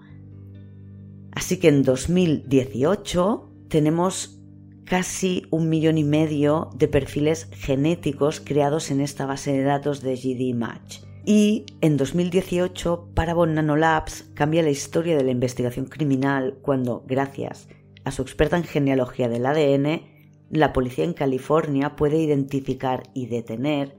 [1.32, 4.42] Así que en 2018 tenemos
[4.86, 10.16] casi un millón y medio de perfiles genéticos creados en esta base de datos de
[10.16, 11.00] GDMatch.
[11.24, 17.70] Y en 2018 Parabon Nanolabs cambia la historia de la investigación criminal cuando, gracias
[18.04, 20.11] a su experta en genealogía del ADN,
[20.52, 23.98] la policía en California puede identificar y detener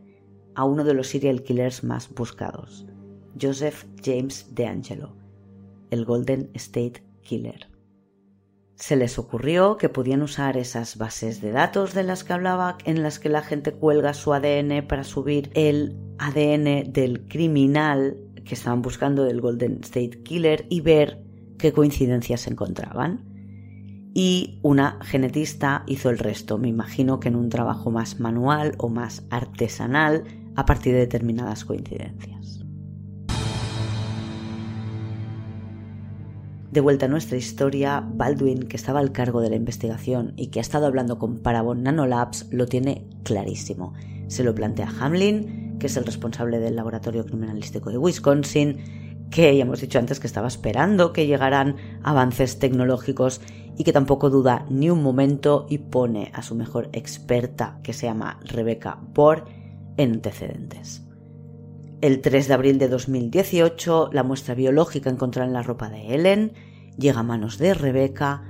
[0.54, 2.86] a uno de los serial killers más buscados,
[3.40, 5.16] Joseph James DeAngelo,
[5.90, 7.68] el Golden State Killer.
[8.76, 13.02] se les ocurrió que podían usar esas bases de datos de las que hablaba, en
[13.02, 18.82] las que la gente cuelga su ADN para subir el ADN del criminal que estaban
[18.82, 21.22] buscando del Golden State Killer y ver
[21.58, 23.31] qué coincidencias encontraban.
[24.14, 28.88] Y una genetista hizo el resto, me imagino que en un trabajo más manual o
[28.88, 32.62] más artesanal a partir de determinadas coincidencias.
[36.72, 40.58] De vuelta a nuestra historia, Baldwin, que estaba al cargo de la investigación y que
[40.58, 43.92] ha estado hablando con Parabon Nanolabs, lo tiene clarísimo.
[44.28, 49.62] Se lo plantea Hamlin, que es el responsable del laboratorio criminalístico de Wisconsin, que ya
[49.62, 53.40] hemos dicho antes que estaba esperando que llegaran avances tecnológicos
[53.76, 58.06] y que tampoco duda ni un momento y pone a su mejor experta, que se
[58.06, 59.46] llama Rebecca Bohr,
[59.96, 61.02] en antecedentes.
[62.02, 66.52] El 3 de abril de 2018, la muestra biológica encontrada en la ropa de Ellen
[66.98, 68.42] llega a manos de Rebeca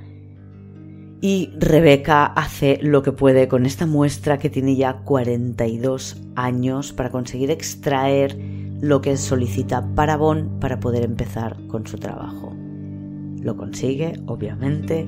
[1.20, 7.10] y Rebeca hace lo que puede con esta muestra que tiene ya 42 años para
[7.10, 8.36] conseguir extraer
[8.82, 12.52] lo que solicita Parabón para poder empezar con su trabajo.
[13.40, 15.06] Lo consigue, obviamente,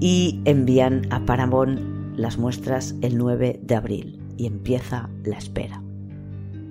[0.00, 5.80] y envían a Parabón las muestras el 9 de abril y empieza la espera.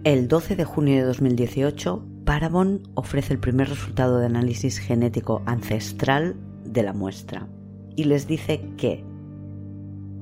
[0.04, 6.36] El 12 de junio de 2018, Parabon ofrece el primer resultado de análisis genético ancestral
[6.66, 7.48] de la muestra
[7.96, 9.06] y les dice que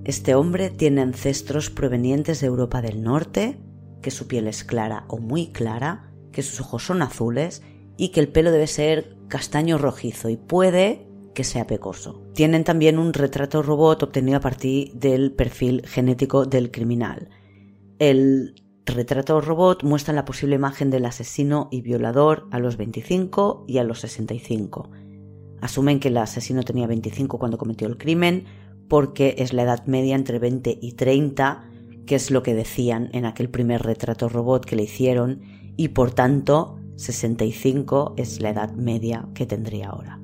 [0.03, 3.57] este hombre tiene ancestros provenientes de Europa del Norte,
[4.03, 7.61] que su piel es clara o muy clara, que sus ojos son azules
[7.97, 12.23] y que el pelo debe ser castaño rojizo y puede que sea pecoso.
[12.33, 17.29] Tienen también un retrato robot obtenido a partir del perfil genético del criminal.
[17.99, 23.77] El retrato robot muestra la posible imagen del asesino y violador a los 25 y
[23.77, 24.89] a los 65.
[25.61, 28.45] Asumen que el asesino tenía 25 cuando cometió el crimen
[28.87, 31.69] porque es la edad media entre 20 y 30,
[32.05, 35.41] que es lo que decían en aquel primer retrato robot que le hicieron,
[35.79, 40.19] y por tanto 65 es la edad media que tendría ahora.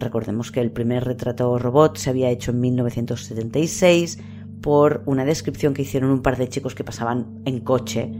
[0.00, 4.18] Recordemos que el primer retrato robot se había hecho en 1976,
[4.60, 8.10] por una descripción que hicieron un par de chicos que pasaban en coche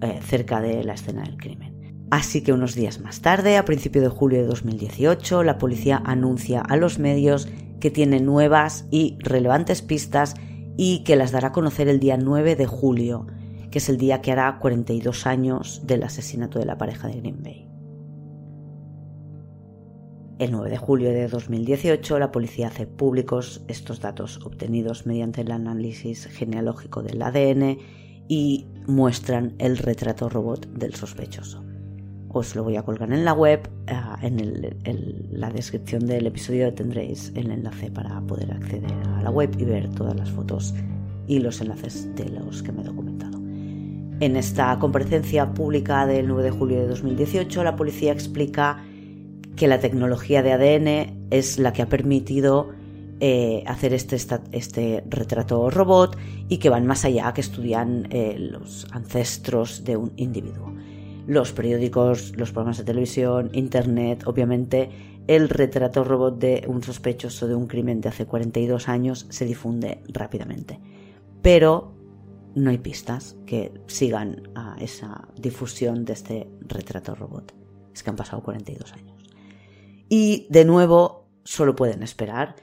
[0.00, 2.08] eh, cerca de la escena del crimen.
[2.10, 6.62] Así que unos días más tarde, a principios de julio de 2018, la policía anuncia
[6.62, 10.34] a los medios que tiene nuevas y relevantes pistas
[10.76, 13.28] y que las dará a conocer el día 9 de julio,
[13.78, 17.68] es el día que hará 42 años del asesinato de la pareja de Green Bay.
[20.38, 25.50] El 9 de julio de 2018 la policía hace públicos estos datos obtenidos mediante el
[25.50, 27.78] análisis genealógico del ADN
[28.28, 31.64] y muestran el retrato robot del sospechoso.
[32.28, 37.32] Os lo voy a colgar en la web, ah, en, la descripción del episodio tendréis
[37.34, 40.74] el enlace para poder acceder a la web y ver todas las fotos
[41.26, 43.35] y los enlaces de los que me he documentado.
[44.18, 48.82] En esta comparecencia pública del 9 de julio de 2018 la policía explica
[49.56, 52.70] que la tecnología de ADN es la que ha permitido
[53.20, 54.16] eh, hacer este,
[54.52, 56.16] este, retrato robot
[56.48, 60.72] y que van más allá, que estudian eh, los ancestros de un individuo.
[61.26, 64.90] Los periódicos, los programas de televisión, internet, obviamente
[65.26, 70.02] el retrato robot de un sospechoso de un crimen de hace 42 años se difunde
[70.08, 70.78] rápidamente.
[71.42, 71.95] Pero
[72.56, 77.54] no hay pistas que sigan a esa difusión de este retrato robot.
[77.94, 79.16] Es que han pasado 42 años
[80.08, 82.56] y de nuevo solo pueden esperar,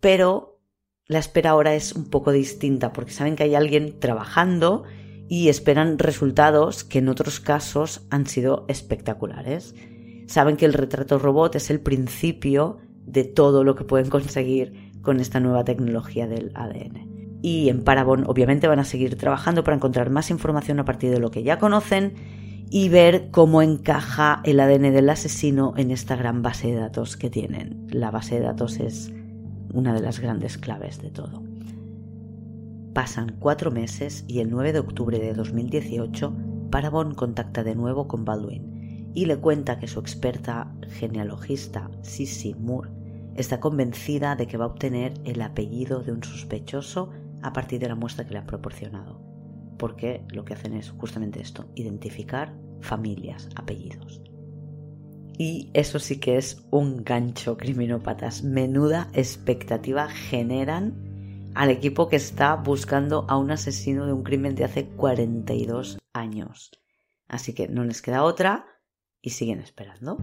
[0.00, 0.60] pero
[1.06, 4.84] la espera ahora es un poco distinta porque saben que hay alguien trabajando
[5.28, 9.74] y esperan resultados que en otros casos han sido espectaculares.
[10.26, 15.20] Saben que el retrato robot es el principio de todo lo que pueden conseguir con
[15.20, 17.13] esta nueva tecnología del ADN.
[17.44, 21.18] Y en Parabon obviamente van a seguir trabajando para encontrar más información a partir de
[21.18, 22.14] lo que ya conocen
[22.70, 27.28] y ver cómo encaja el ADN del asesino en esta gran base de datos que
[27.28, 27.86] tienen.
[27.90, 29.12] La base de datos es
[29.74, 31.42] una de las grandes claves de todo.
[32.94, 36.34] Pasan cuatro meses y el 9 de octubre de 2018,
[36.70, 42.88] Parabon contacta de nuevo con Baldwin y le cuenta que su experta genealogista, Sissy Moore,
[43.36, 47.10] está convencida de que va a obtener el apellido de un sospechoso
[47.44, 49.34] a partir de la muestra que le han proporcionado
[49.78, 54.22] porque lo que hacen es justamente esto, identificar familias, apellidos.
[55.36, 58.44] Y eso sí que es un gancho, criminópatas.
[58.44, 64.64] Menuda expectativa generan al equipo que está buscando a un asesino de un crimen de
[64.64, 66.70] hace 42 años.
[67.26, 68.66] Así que no les queda otra
[69.20, 70.18] y siguen esperando.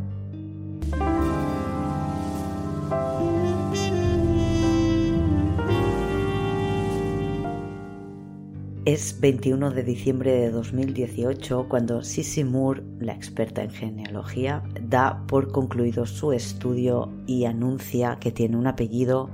[8.83, 15.51] Es 21 de diciembre de 2018 cuando Sissy Moore, la experta en genealogía, da por
[15.51, 19.29] concluido su estudio y anuncia que tiene un apellido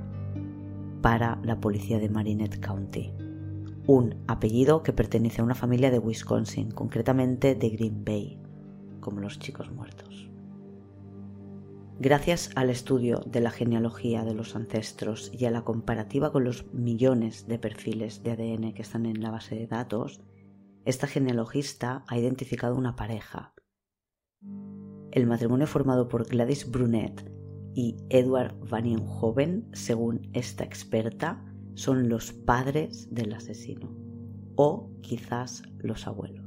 [1.00, 3.10] para la policía de Marinette County.
[3.86, 8.38] Un apellido que pertenece a una familia de Wisconsin, concretamente de Green Bay,
[9.00, 10.27] como los chicos muertos.
[12.00, 16.72] Gracias al estudio de la genealogía de los ancestros y a la comparativa con los
[16.72, 20.20] millones de perfiles de ADN que están en la base de datos,
[20.84, 23.52] esta genealogista ha identificado una pareja.
[25.10, 27.32] El matrimonio formado por Gladys Brunet
[27.74, 31.44] y Edward Van Hoven, según esta experta,
[31.74, 33.92] son los padres del asesino
[34.54, 36.37] o quizás los abuelos.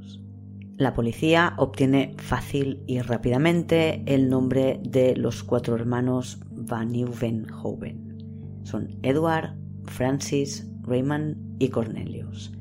[0.78, 8.62] La policía obtiene fácil y rápidamente el nombre de los cuatro hermanos Van Nieuwenhoven.
[8.64, 9.56] Son Edward,
[9.86, 12.52] Francis, Raymond y Cornelius.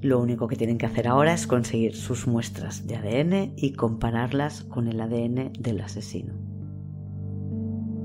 [0.00, 4.64] Lo único que tienen que hacer ahora es conseguir sus muestras de ADN y compararlas
[4.64, 6.34] con el ADN del asesino.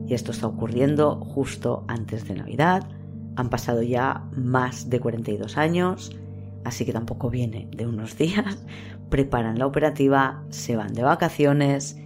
[0.07, 2.87] Y esto está ocurriendo justo antes de Navidad.
[3.35, 6.15] Han pasado ya más de 42 años
[6.67, 8.65] así que tampoco viene de unos días,
[9.09, 11.97] preparan la operativa, se van de vacaciones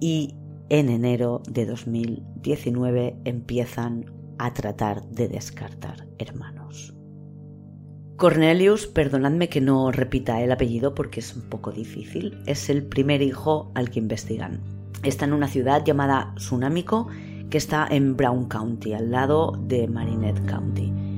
[0.00, 0.34] y
[0.68, 4.06] en enero de 2019 empiezan
[4.38, 6.94] a tratar de descartar hermanos.
[8.16, 13.22] Cornelius, perdonadme que no repita el apellido porque es un poco difícil, es el primer
[13.22, 14.60] hijo al que investigan.
[15.02, 17.08] Está en una ciudad llamada Tsunamico
[17.48, 21.09] que está en Brown County, al lado de Marinette County.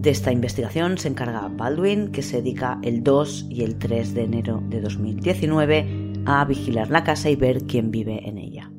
[0.00, 4.24] De esta investigación se encarga Baldwin, que se dedica el 2 y el 3 de
[4.24, 8.72] enero de 2019 a vigilar la casa y ver quién vive en ella.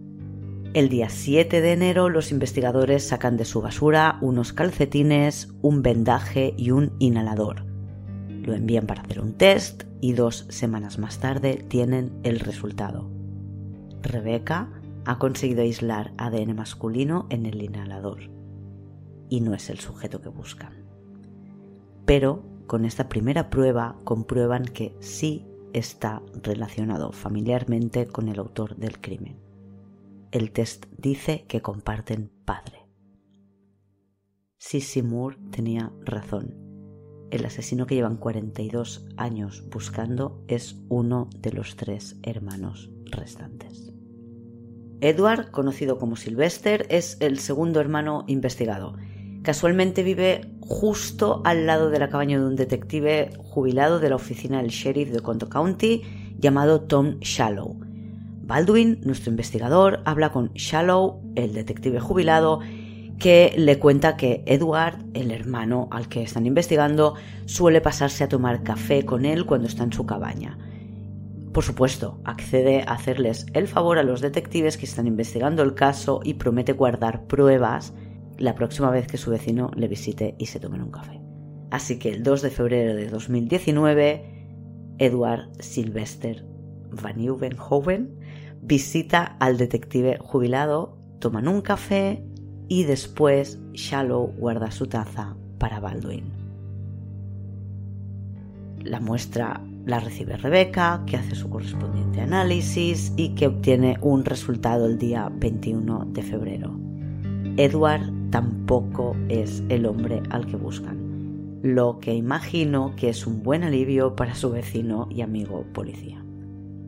[0.73, 6.55] El día 7 de enero los investigadores sacan de su basura unos calcetines, un vendaje
[6.57, 7.67] y un inhalador.
[8.27, 13.11] Lo envían para hacer un test y dos semanas más tarde tienen el resultado.
[14.01, 14.71] Rebecca
[15.05, 18.31] ha conseguido aislar ADN masculino en el inhalador
[19.29, 20.81] y no es el sujeto que buscan
[22.05, 28.99] pero con esta primera prueba comprueban que sí está relacionado familiarmente con el autor del
[28.99, 29.39] crimen.
[30.31, 32.87] El test dice que comparten padre.
[34.57, 36.55] Sissy Moore tenía razón.
[37.31, 43.93] El asesino que llevan 42 años buscando es uno de los tres hermanos restantes.
[45.01, 48.95] Edward, conocido como Sylvester, es el segundo hermano investigado
[49.43, 54.61] Casualmente vive justo al lado de la cabaña de un detective jubilado de la oficina
[54.61, 56.03] del sheriff de Conto County
[56.37, 57.75] llamado Tom Shallow.
[58.43, 62.59] Baldwin, nuestro investigador, habla con Shallow, el detective jubilado,
[63.17, 67.15] que le cuenta que Edward, el hermano al que están investigando,
[67.45, 70.57] suele pasarse a tomar café con él cuando está en su cabaña.
[71.51, 76.19] Por supuesto, accede a hacerles el favor a los detectives que están investigando el caso
[76.23, 77.93] y promete guardar pruebas
[78.37, 81.21] la próxima vez que su vecino le visite y se tomen un café.
[81.69, 84.25] Así que el 2 de febrero de 2019,
[84.97, 86.45] Edward Sylvester
[86.91, 88.19] Van Nieuwenhoven
[88.61, 92.23] visita al detective jubilado, toman un café
[92.67, 96.31] y después Shallow guarda su taza para Baldwin.
[98.83, 104.85] La muestra la recibe Rebecca, que hace su correspondiente análisis y que obtiene un resultado
[104.85, 106.90] el día 21 de febrero.
[107.57, 113.63] Edward tampoco es el hombre al que buscan, lo que imagino que es un buen
[113.63, 116.23] alivio para su vecino y amigo policía.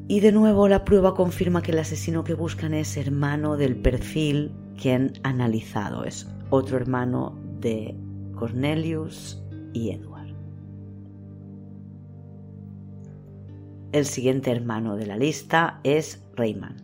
[0.08, 4.52] Y de nuevo la prueba confirma que el asesino que buscan es hermano del perfil
[4.82, 7.94] que han analizado, es otro hermano de
[8.34, 9.44] Cornelius
[9.74, 10.34] y Edward.
[13.92, 16.82] El siguiente hermano de la lista es Raymond.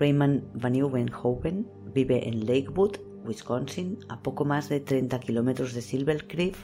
[0.00, 6.26] Raymond Van Nieuwenhoven vive en Lakewood, Wisconsin, a poco más de 30 kilómetros de Silver
[6.26, 6.56] Creek,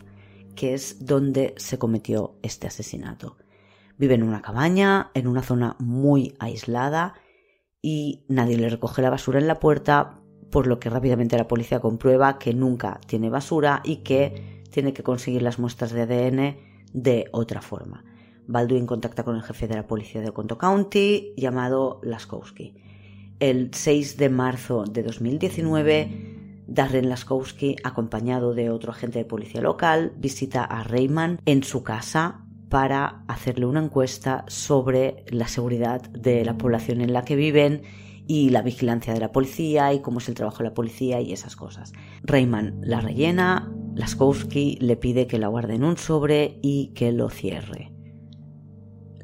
[0.55, 3.37] que es donde se cometió este asesinato.
[3.97, 7.15] Vive en una cabaña, en una zona muy aislada,
[7.83, 10.21] y nadie le recoge la basura en la puerta,
[10.51, 15.03] por lo que rápidamente la policía comprueba que nunca tiene basura y que tiene que
[15.03, 16.57] conseguir las muestras de ADN
[16.93, 18.05] de otra forma.
[18.47, 22.75] Baldwin contacta con el jefe de la policía de Conto County, llamado Laskowski.
[23.41, 30.13] El 6 de marzo de 2019, Darren Laskowski, acompañado de otro agente de policía local,
[30.19, 36.59] visita a Rayman en su casa para hacerle una encuesta sobre la seguridad de la
[36.59, 37.83] población en la que viven
[38.27, 41.33] y la vigilancia de la policía y cómo es el trabajo de la policía y
[41.33, 41.95] esas cosas.
[42.23, 47.31] Rayman la rellena, Laskowski le pide que la guarde en un sobre y que lo
[47.31, 47.91] cierre.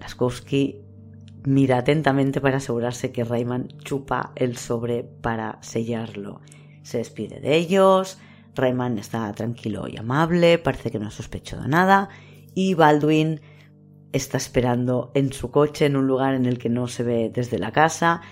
[0.00, 0.85] Laskowski
[1.46, 6.40] mira atentamente para asegurarse que Rayman chupa el sobre para sellarlo.
[6.82, 8.18] Se despide de ellos,
[8.54, 12.08] Rayman está tranquilo y amable, parece que no ha sospechado nada,
[12.54, 13.40] y Baldwin
[14.12, 17.58] está esperando en su coche en un lugar en el que no se ve desde
[17.58, 18.22] la casa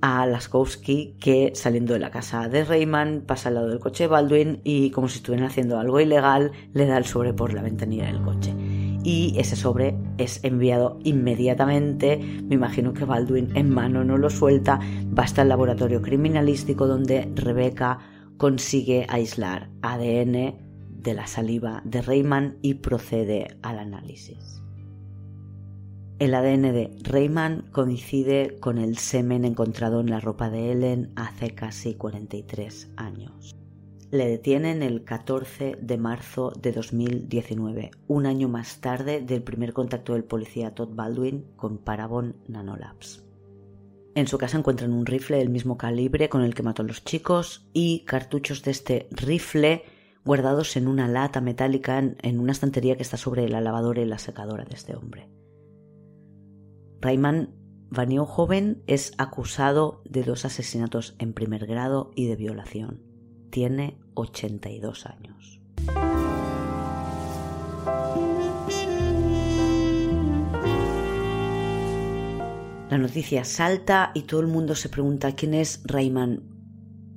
[0.00, 4.08] a Laskowski que saliendo de la casa de Rayman pasa al lado del coche de
[4.08, 8.06] Baldwin y como si estuvieran haciendo algo ilegal le da el sobre por la ventanilla
[8.06, 8.54] del coche.
[9.02, 14.78] Y ese sobre es enviado inmediatamente, me imagino que Baldwin en mano no lo suelta,
[15.18, 17.98] va hasta el laboratorio criminalístico donde Rebecca
[18.36, 20.54] consigue aislar ADN
[20.90, 24.60] de la saliva de Rayman y procede al análisis.
[26.18, 31.54] El ADN de Rayman coincide con el semen encontrado en la ropa de Ellen hace
[31.54, 33.59] casi 43 años.
[34.10, 40.14] Le detienen el 14 de marzo de 2019, un año más tarde del primer contacto
[40.14, 43.24] del policía Todd Baldwin con Parabon Nanolabs.
[44.16, 47.04] En su casa encuentran un rifle del mismo calibre con el que mató a los
[47.04, 49.84] chicos y cartuchos de este rifle
[50.24, 54.18] guardados en una lata metálica en una estantería que está sobre la lavadora y la
[54.18, 55.30] secadora de este hombre.
[57.00, 57.54] Rayman
[57.90, 63.09] Vanio joven es acusado de dos asesinatos en primer grado y de violación.
[63.50, 65.60] Tiene 82 años.
[72.90, 76.42] La noticia salta y todo el mundo se pregunta quién es Rayman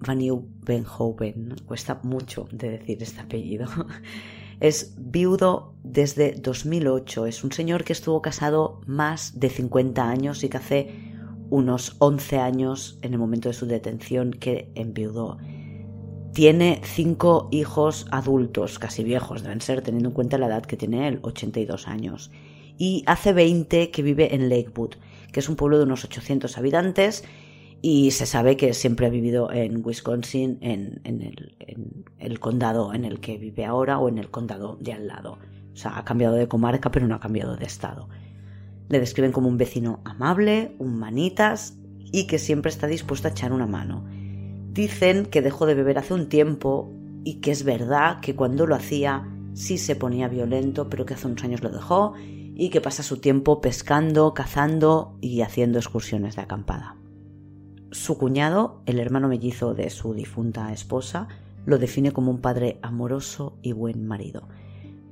[0.05, 0.19] Van
[0.65, 1.55] Benhoven.
[1.65, 3.67] Cuesta mucho de decir este apellido.
[4.59, 7.25] Es viudo desde 2008.
[7.25, 11.13] Es un señor que estuvo casado más de 50 años y que hace
[11.49, 15.37] unos 11 años, en el momento de su detención, que enviudó.
[16.33, 21.07] Tiene cinco hijos adultos, casi viejos deben ser, teniendo en cuenta la edad que tiene
[21.07, 22.31] él, 82 años.
[22.77, 24.95] Y hace 20 que vive en Lakewood,
[25.31, 27.23] que es un pueblo de unos 800 habitantes
[27.85, 31.01] y se sabe que siempre ha vivido en Wisconsin, en,
[32.17, 35.37] el, condado en el que vive ahora o en el condado de al lado.
[35.73, 38.07] O sea, ha cambiado de comarca, pero no ha cambiado de estado.
[38.87, 43.51] Le describen como un vecino amable, un manitas y que siempre está dispuesto a echar
[43.51, 44.05] una mano.
[44.73, 46.91] Dicen que dejó de beber hace un tiempo
[47.23, 51.27] y que es verdad que cuando lo hacía sí se ponía violento, pero que hace
[51.27, 52.13] unos años lo dejó
[52.55, 56.97] y que pasa su tiempo pescando, cazando y haciendo excursiones de acampada.
[57.91, 61.27] Su cuñado, el hermano mellizo de su difunta esposa,
[61.67, 64.47] lo define como un padre amoroso y buen marido.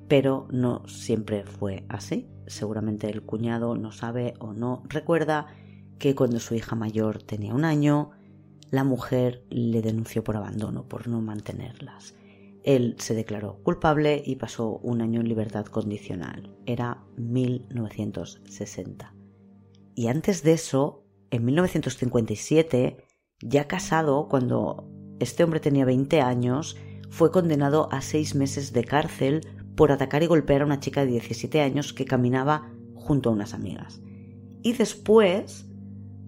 [0.07, 2.27] Pero no siempre fue así.
[2.47, 5.45] Seguramente el cuñado no sabe o no recuerda
[5.99, 8.11] que cuando su hija mayor tenía un año,
[8.71, 12.15] la mujer le denunció por abandono, por no mantenerlas.
[12.63, 16.55] Él se declaró culpable y pasó un año en libertad condicional.
[16.65, 19.13] Era 1960.
[19.93, 22.97] Y antes de eso, en 1957,
[23.41, 24.87] ya casado, cuando
[25.19, 26.77] este hombre tenía 20 años,
[27.09, 29.41] fue condenado a seis meses de cárcel
[29.75, 33.53] por atacar y golpear a una chica de 17 años que caminaba junto a unas
[33.53, 34.01] amigas.
[34.61, 35.65] Y después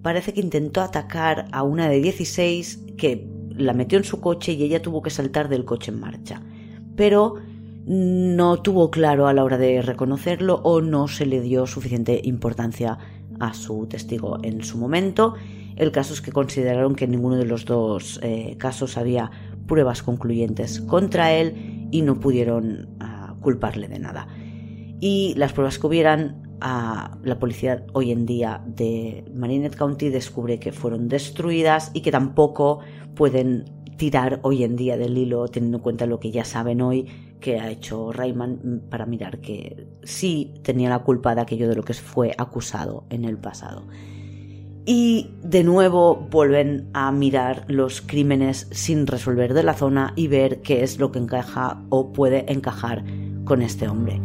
[0.03, 4.63] parece que intentó atacar a una de 16 que la metió en su coche y
[4.63, 6.41] ella tuvo que saltar del coche en marcha.
[6.95, 7.35] Pero
[7.85, 12.97] no tuvo claro a la hora de reconocerlo o no se le dio suficiente importancia
[13.39, 15.33] a su testigo en su momento.
[15.75, 19.31] El caso es que consideraron que en ninguno de los dos eh, casos había
[19.67, 24.27] pruebas concluyentes contra él y no pudieron ah, culparle de nada.
[24.99, 30.59] Y las pruebas que hubieran, a la policía hoy en día de Marinette County descubre
[30.59, 32.79] que fueron destruidas y que tampoco
[33.15, 33.65] pueden
[33.97, 37.07] tirar hoy en día del hilo teniendo en cuenta lo que ya saben hoy
[37.39, 41.83] que ha hecho Rayman para mirar que sí tenía la culpa de aquello de lo
[41.83, 43.85] que fue acusado en el pasado.
[44.85, 50.61] Y de nuevo vuelven a mirar los crímenes sin resolver de la zona y ver
[50.61, 53.03] qué es lo que encaja o puede encajar
[53.45, 54.19] con este hombre.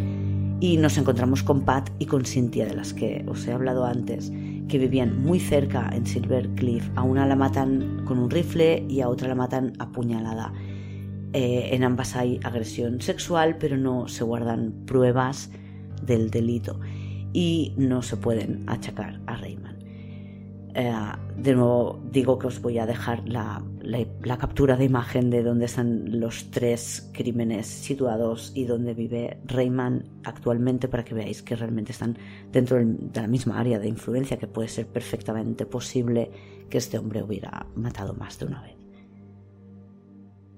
[0.60, 4.32] Y nos encontramos con Pat y con Cynthia, de las que os he hablado antes,
[4.68, 6.90] que vivían muy cerca en Silver Cliff.
[6.96, 10.52] A una la matan con un rifle y a otra la matan apuñalada.
[11.32, 15.50] Eh, en ambas hay agresión sexual, pero no se guardan pruebas
[16.04, 16.80] del delito
[17.32, 19.77] y no se pueden achacar a Rayman.
[20.80, 20.92] Eh,
[21.36, 23.60] de nuevo digo que os voy a dejar la,
[24.38, 30.86] captura de imagen de donde están los tres crímenes situados y donde vive Rayman actualmente
[30.86, 32.16] para que veáis que realmente están
[32.52, 36.30] dentro de la misma área de influencia que puede ser perfectamente posible
[36.70, 38.76] que este hombre hubiera matado más de una vez.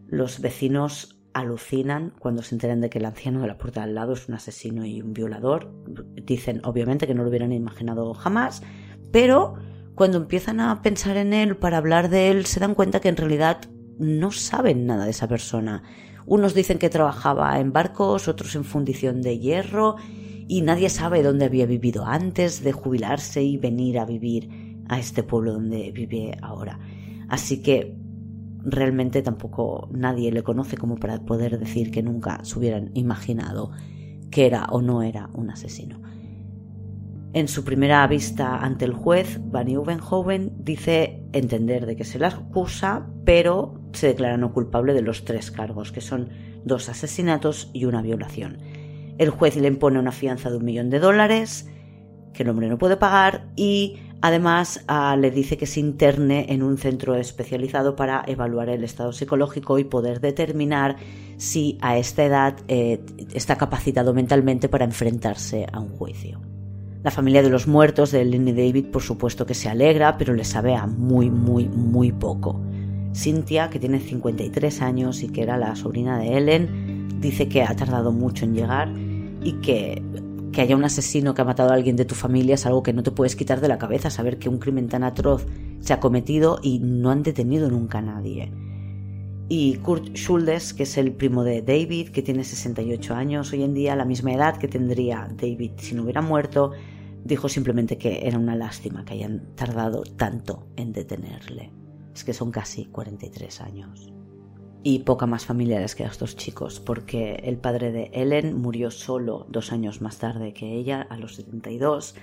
[0.06, 4.12] Los vecinos alucinan cuando se enteran de que el anciano de la puerta al lado
[4.12, 5.72] es un asesino y un violador.
[6.26, 8.62] Dicen, obviamente, que no lo hubieran imaginado jamás,
[9.12, 9.54] pero
[10.00, 13.18] cuando empiezan a pensar en él para hablar de él, se dan cuenta que en
[13.18, 13.60] realidad
[13.98, 15.82] no saben nada de esa persona.
[16.24, 19.96] Unos dicen que trabajaba en barcos, otros en fundición de hierro,
[20.48, 24.48] y nadie sabe dónde había vivido antes de jubilarse y venir a vivir
[24.88, 26.78] a este pueblo donde vive ahora.
[27.28, 27.94] Así que
[28.64, 33.70] realmente tampoco nadie le conoce como para poder decir que nunca se hubieran imaginado
[34.30, 36.00] que era o no era un asesino.
[37.32, 42.28] En su primera vista ante el juez, Van Uvenhoven dice entender de que se la
[42.28, 46.30] acusa, pero se declara no culpable de los tres cargos, que son
[46.64, 48.58] dos asesinatos y una violación.
[49.18, 51.70] El juez le impone una fianza de un millón de dólares,
[52.32, 56.64] que el hombre no puede pagar, y además ah, le dice que se interne en
[56.64, 60.96] un centro especializado para evaluar el estado psicológico y poder determinar
[61.36, 66.49] si a esta edad eh, está capacitado mentalmente para enfrentarse a un juicio.
[67.02, 70.34] La familia de los muertos de Ellen y David por supuesto que se alegra, pero
[70.34, 72.60] le sabe a muy, muy, muy poco.
[73.14, 77.74] Cynthia, que tiene 53 años y que era la sobrina de Ellen, dice que ha
[77.74, 78.92] tardado mucho en llegar
[79.42, 80.02] y que
[80.52, 82.92] que haya un asesino que ha matado a alguien de tu familia es algo que
[82.92, 85.46] no te puedes quitar de la cabeza, saber que un crimen tan atroz
[85.80, 88.52] se ha cometido y no han detenido nunca a nadie.
[89.52, 93.74] Y Kurt Schuldes, que es el primo de David, que tiene 68 años hoy en
[93.74, 96.70] día, la misma edad que tendría David si no hubiera muerto,
[97.24, 101.72] dijo simplemente que era una lástima que hayan tardado tanto en detenerle.
[102.14, 104.12] Es que son casi 43 años.
[104.84, 109.72] Y poca más familiares que estos chicos, porque el padre de Ellen murió solo dos
[109.72, 112.14] años más tarde que ella, a los 72,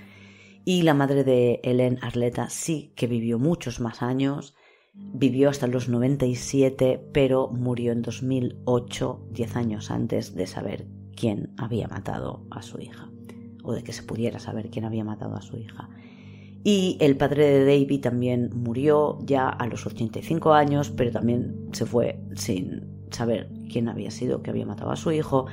[0.64, 4.54] y la madre de Ellen, Arleta, sí que vivió muchos más años,
[4.94, 10.86] vivió hasta los 97, pero murió en 2008, 10 años antes de saber
[11.16, 13.10] quién había matado a su hija
[13.64, 15.88] o de que se pudiera saber quién había matado a su hija.
[16.64, 21.86] Y el padre de David también murió ya a los 85 años, pero también se
[21.86, 25.46] fue sin saber quién había sido que había matado a su hijo.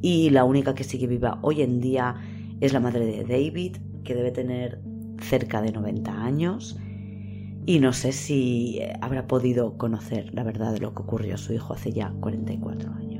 [0.00, 2.16] Y la única que sigue viva hoy en día
[2.60, 4.80] es la madre de David, que debe tener
[5.20, 6.78] cerca de 90 años.
[7.64, 11.52] Y no sé si habrá podido conocer la verdad de lo que ocurrió a su
[11.52, 13.12] hijo hace ya 44 años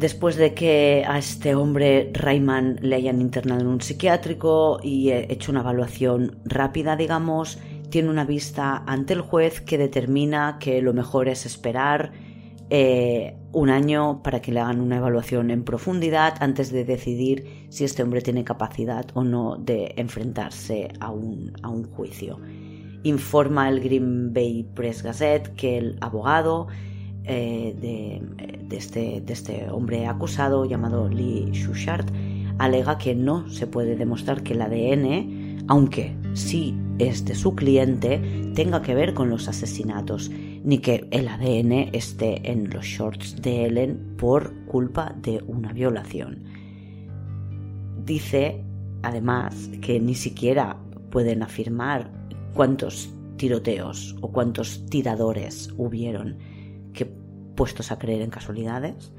[0.00, 5.52] después de que a este hombre Rayman le hayan internado en un psiquiátrico y hecho
[5.52, 7.58] una evaluación rápida, digamos,
[7.90, 12.12] tiene una vista ante el juez que determina que lo mejor es esperar
[12.70, 17.84] eh, un año para que le hagan una evaluación en profundidad antes de decidir si
[17.84, 22.38] este hombre tiene capacidad o no de enfrentarse a un, a un juicio.
[23.02, 26.68] Informa el Green Bay Press Gazette que el abogado
[27.24, 32.10] eh, de, este, de, este, hombre acusado llamado Lee Shushart
[32.58, 38.52] alega que no se puede demostrar que el ADN, aunque sí es de su cliente,
[38.54, 40.30] tenga que ver con los asesinatos,
[40.62, 46.44] ni que el ADN esté en los shorts de Ellen por culpa de una violación.
[48.04, 48.62] Dice,
[49.02, 50.76] además, que ni siquiera
[51.10, 52.19] pueden afirmar
[52.54, 56.38] cuántos tiroteos o cuántos tiradores hubieron
[56.92, 57.06] que
[57.56, 59.12] puestos a creer en casualidades,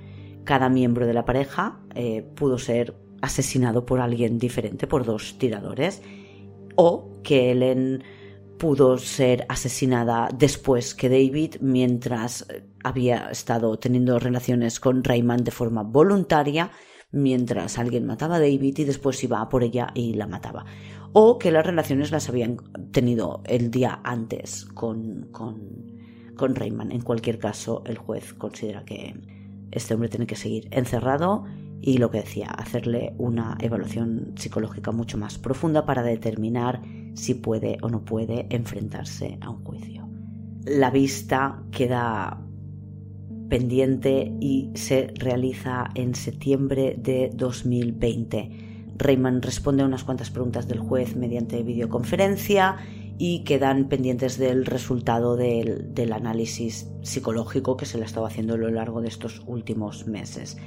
[0.44, 6.02] cada miembro de la pareja eh, pudo ser asesinado por alguien diferente, por dos tiradores,
[6.76, 8.04] o que Ellen
[8.58, 15.52] pudo ser asesinada después que David mientras eh, había estado teniendo relaciones con Rayman de
[15.52, 16.72] forma voluntaria,
[17.12, 20.66] mientras alguien mataba a David y después iba por ella y la mataba.
[21.14, 22.58] O que las relaciones las habían
[22.92, 25.82] tenido el día antes con, con
[26.42, 26.92] con Rayman.
[26.92, 29.14] En cualquier caso, el juez considera que
[29.72, 31.46] este hombre tiene que seguir encerrado
[31.82, 36.82] y lo que decía, hacerle una evaluación psicológica mucho más profunda para determinar
[37.14, 40.10] si puede o no puede enfrentarse a un juicio.
[40.66, 42.42] La vista queda
[43.48, 48.71] pendiente y se realiza en septiembre de 2020.
[49.02, 52.78] Rayman responde a unas cuantas preguntas del juez mediante videoconferencia
[53.18, 58.58] y quedan pendientes del resultado del, análisis psicológico que se le ha estado haciendo a
[58.58, 60.58] lo largo de estos últimos meses.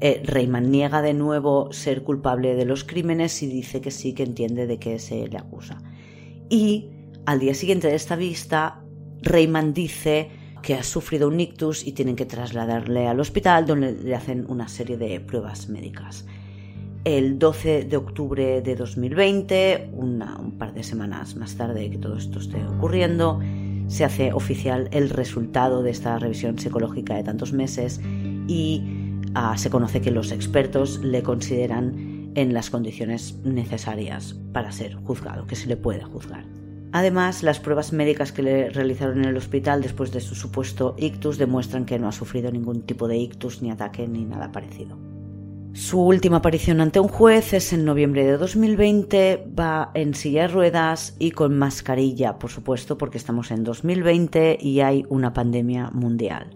[0.00, 4.24] Eh, Rayman niega de nuevo ser culpable de los crímenes y dice que sí que
[4.24, 5.82] entiende de qué se le acusa.
[6.50, 6.90] Y
[7.26, 8.82] al día siguiente de esta vista,
[9.22, 10.30] Rayman dice
[10.62, 14.66] que ha sufrido un ictus y tienen que trasladarle al hospital donde le hacen una
[14.66, 16.26] serie de pruebas médicas
[17.04, 22.38] el 12 de octubre de 2020, un par de semanas más tarde que todo esto
[22.38, 23.40] esté ocurriendo,
[23.88, 28.00] se hace oficial el resultado de esta revisión psicológica de tantos meses
[28.48, 28.82] y
[29.34, 35.46] ah, se conoce que los expertos le consideran en las condiciones necesarias para ser juzgado,
[35.46, 36.44] que se le puede juzgar.
[36.92, 41.38] Además, las pruebas médicas que le realizaron en el hospital después de su supuesto ictus
[41.38, 45.13] demuestran que no ha sufrido ningún tipo de ictus ni ataque ni nada parecido.
[45.74, 50.48] Su última aparición ante un juez es en noviembre de 2020, va en silla de
[50.48, 56.54] ruedas y con mascarilla, por supuesto, porque estamos en 2020 y hay una pandemia mundial.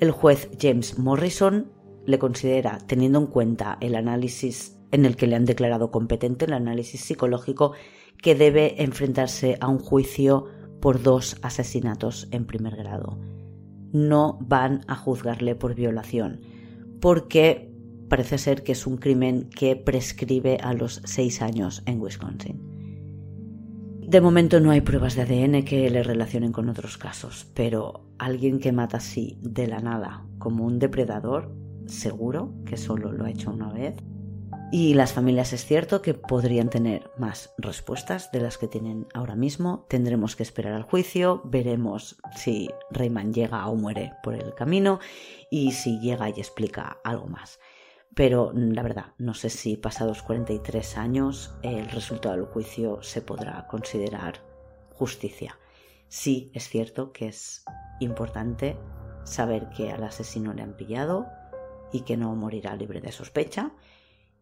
[0.00, 1.70] El juez James Morrison
[2.06, 6.54] le considera, teniendo en cuenta el análisis en el que le han declarado competente, el
[6.54, 7.72] análisis psicológico,
[8.22, 10.46] que debe enfrentarse a un juicio
[10.80, 13.18] por dos asesinatos en primer grado.
[13.92, 16.40] No van a juzgarle por violación,
[17.02, 17.75] porque
[18.08, 22.60] parece ser que es un crimen que prescribe a los seis años en Wisconsin.
[24.06, 28.60] De momento no hay pruebas de ADN que le relacionen con otros casos, pero alguien
[28.60, 31.52] que mata así de la nada como un depredador,
[31.86, 33.96] seguro que solo lo ha hecho una vez,
[34.70, 39.36] y las familias es cierto que podrían tener más respuestas de las que tienen ahora
[39.36, 39.86] mismo.
[39.88, 44.98] Tendremos que esperar al juicio, veremos si Rayman llega o muere por el camino
[45.50, 47.60] y si llega y explica algo más.
[48.16, 53.66] Pero la verdad, no sé si pasados 43 años el resultado del juicio se podrá
[53.66, 54.40] considerar
[54.94, 55.58] justicia.
[56.08, 57.62] Sí, es cierto que es
[58.00, 58.78] importante
[59.24, 61.26] saber que al asesino le han pillado
[61.92, 63.72] y que no morirá libre de sospecha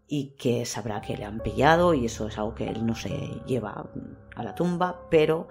[0.06, 3.10] y que sabrá que le han pillado y eso es algo que él no se
[3.44, 3.90] lleva
[4.36, 5.48] a la tumba, pero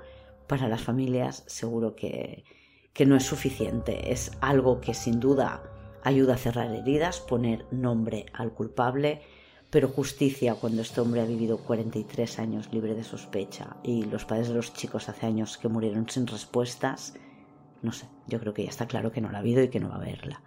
[0.48, 2.46] para las familias seguro que,
[2.94, 4.14] que no es suficiente.
[4.14, 5.73] Es algo que sin duda
[6.04, 9.22] ayuda a cerrar heridas, poner nombre al culpable,
[9.70, 14.49] pero justicia cuando este hombre ha vivido 43 años libre de sospecha y los padres
[14.49, 17.16] de los chicos hace años que murieron sin respuestas,
[17.82, 19.80] no sé, yo creo que ya está claro que no la ha habido y que
[19.80, 20.41] no va a haberla.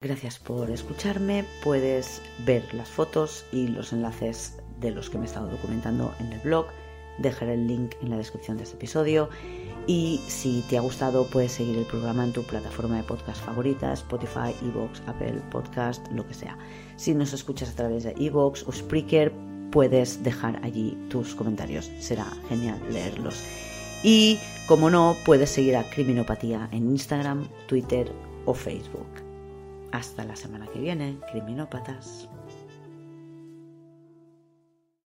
[0.00, 1.44] Gracias por escucharme.
[1.64, 6.32] Puedes ver las fotos y los enlaces de los que me he estado documentando en
[6.32, 6.66] el blog.
[7.18, 9.28] Dejaré el link en la descripción de este episodio.
[9.88, 13.90] Y si te ha gustado, puedes seguir el programa en tu plataforma de podcast favorita,
[13.94, 16.58] Spotify, Evox, Apple Podcast, lo que sea.
[16.96, 19.32] Si nos escuchas a través de Evox o Spreaker,
[19.70, 21.90] puedes dejar allí tus comentarios.
[22.00, 23.42] Será genial leerlos.
[24.02, 28.12] Y, como no, puedes seguir a Criminopatía en Instagram, Twitter
[28.44, 29.08] o Facebook.
[29.90, 32.27] Hasta la semana que viene, criminópatas.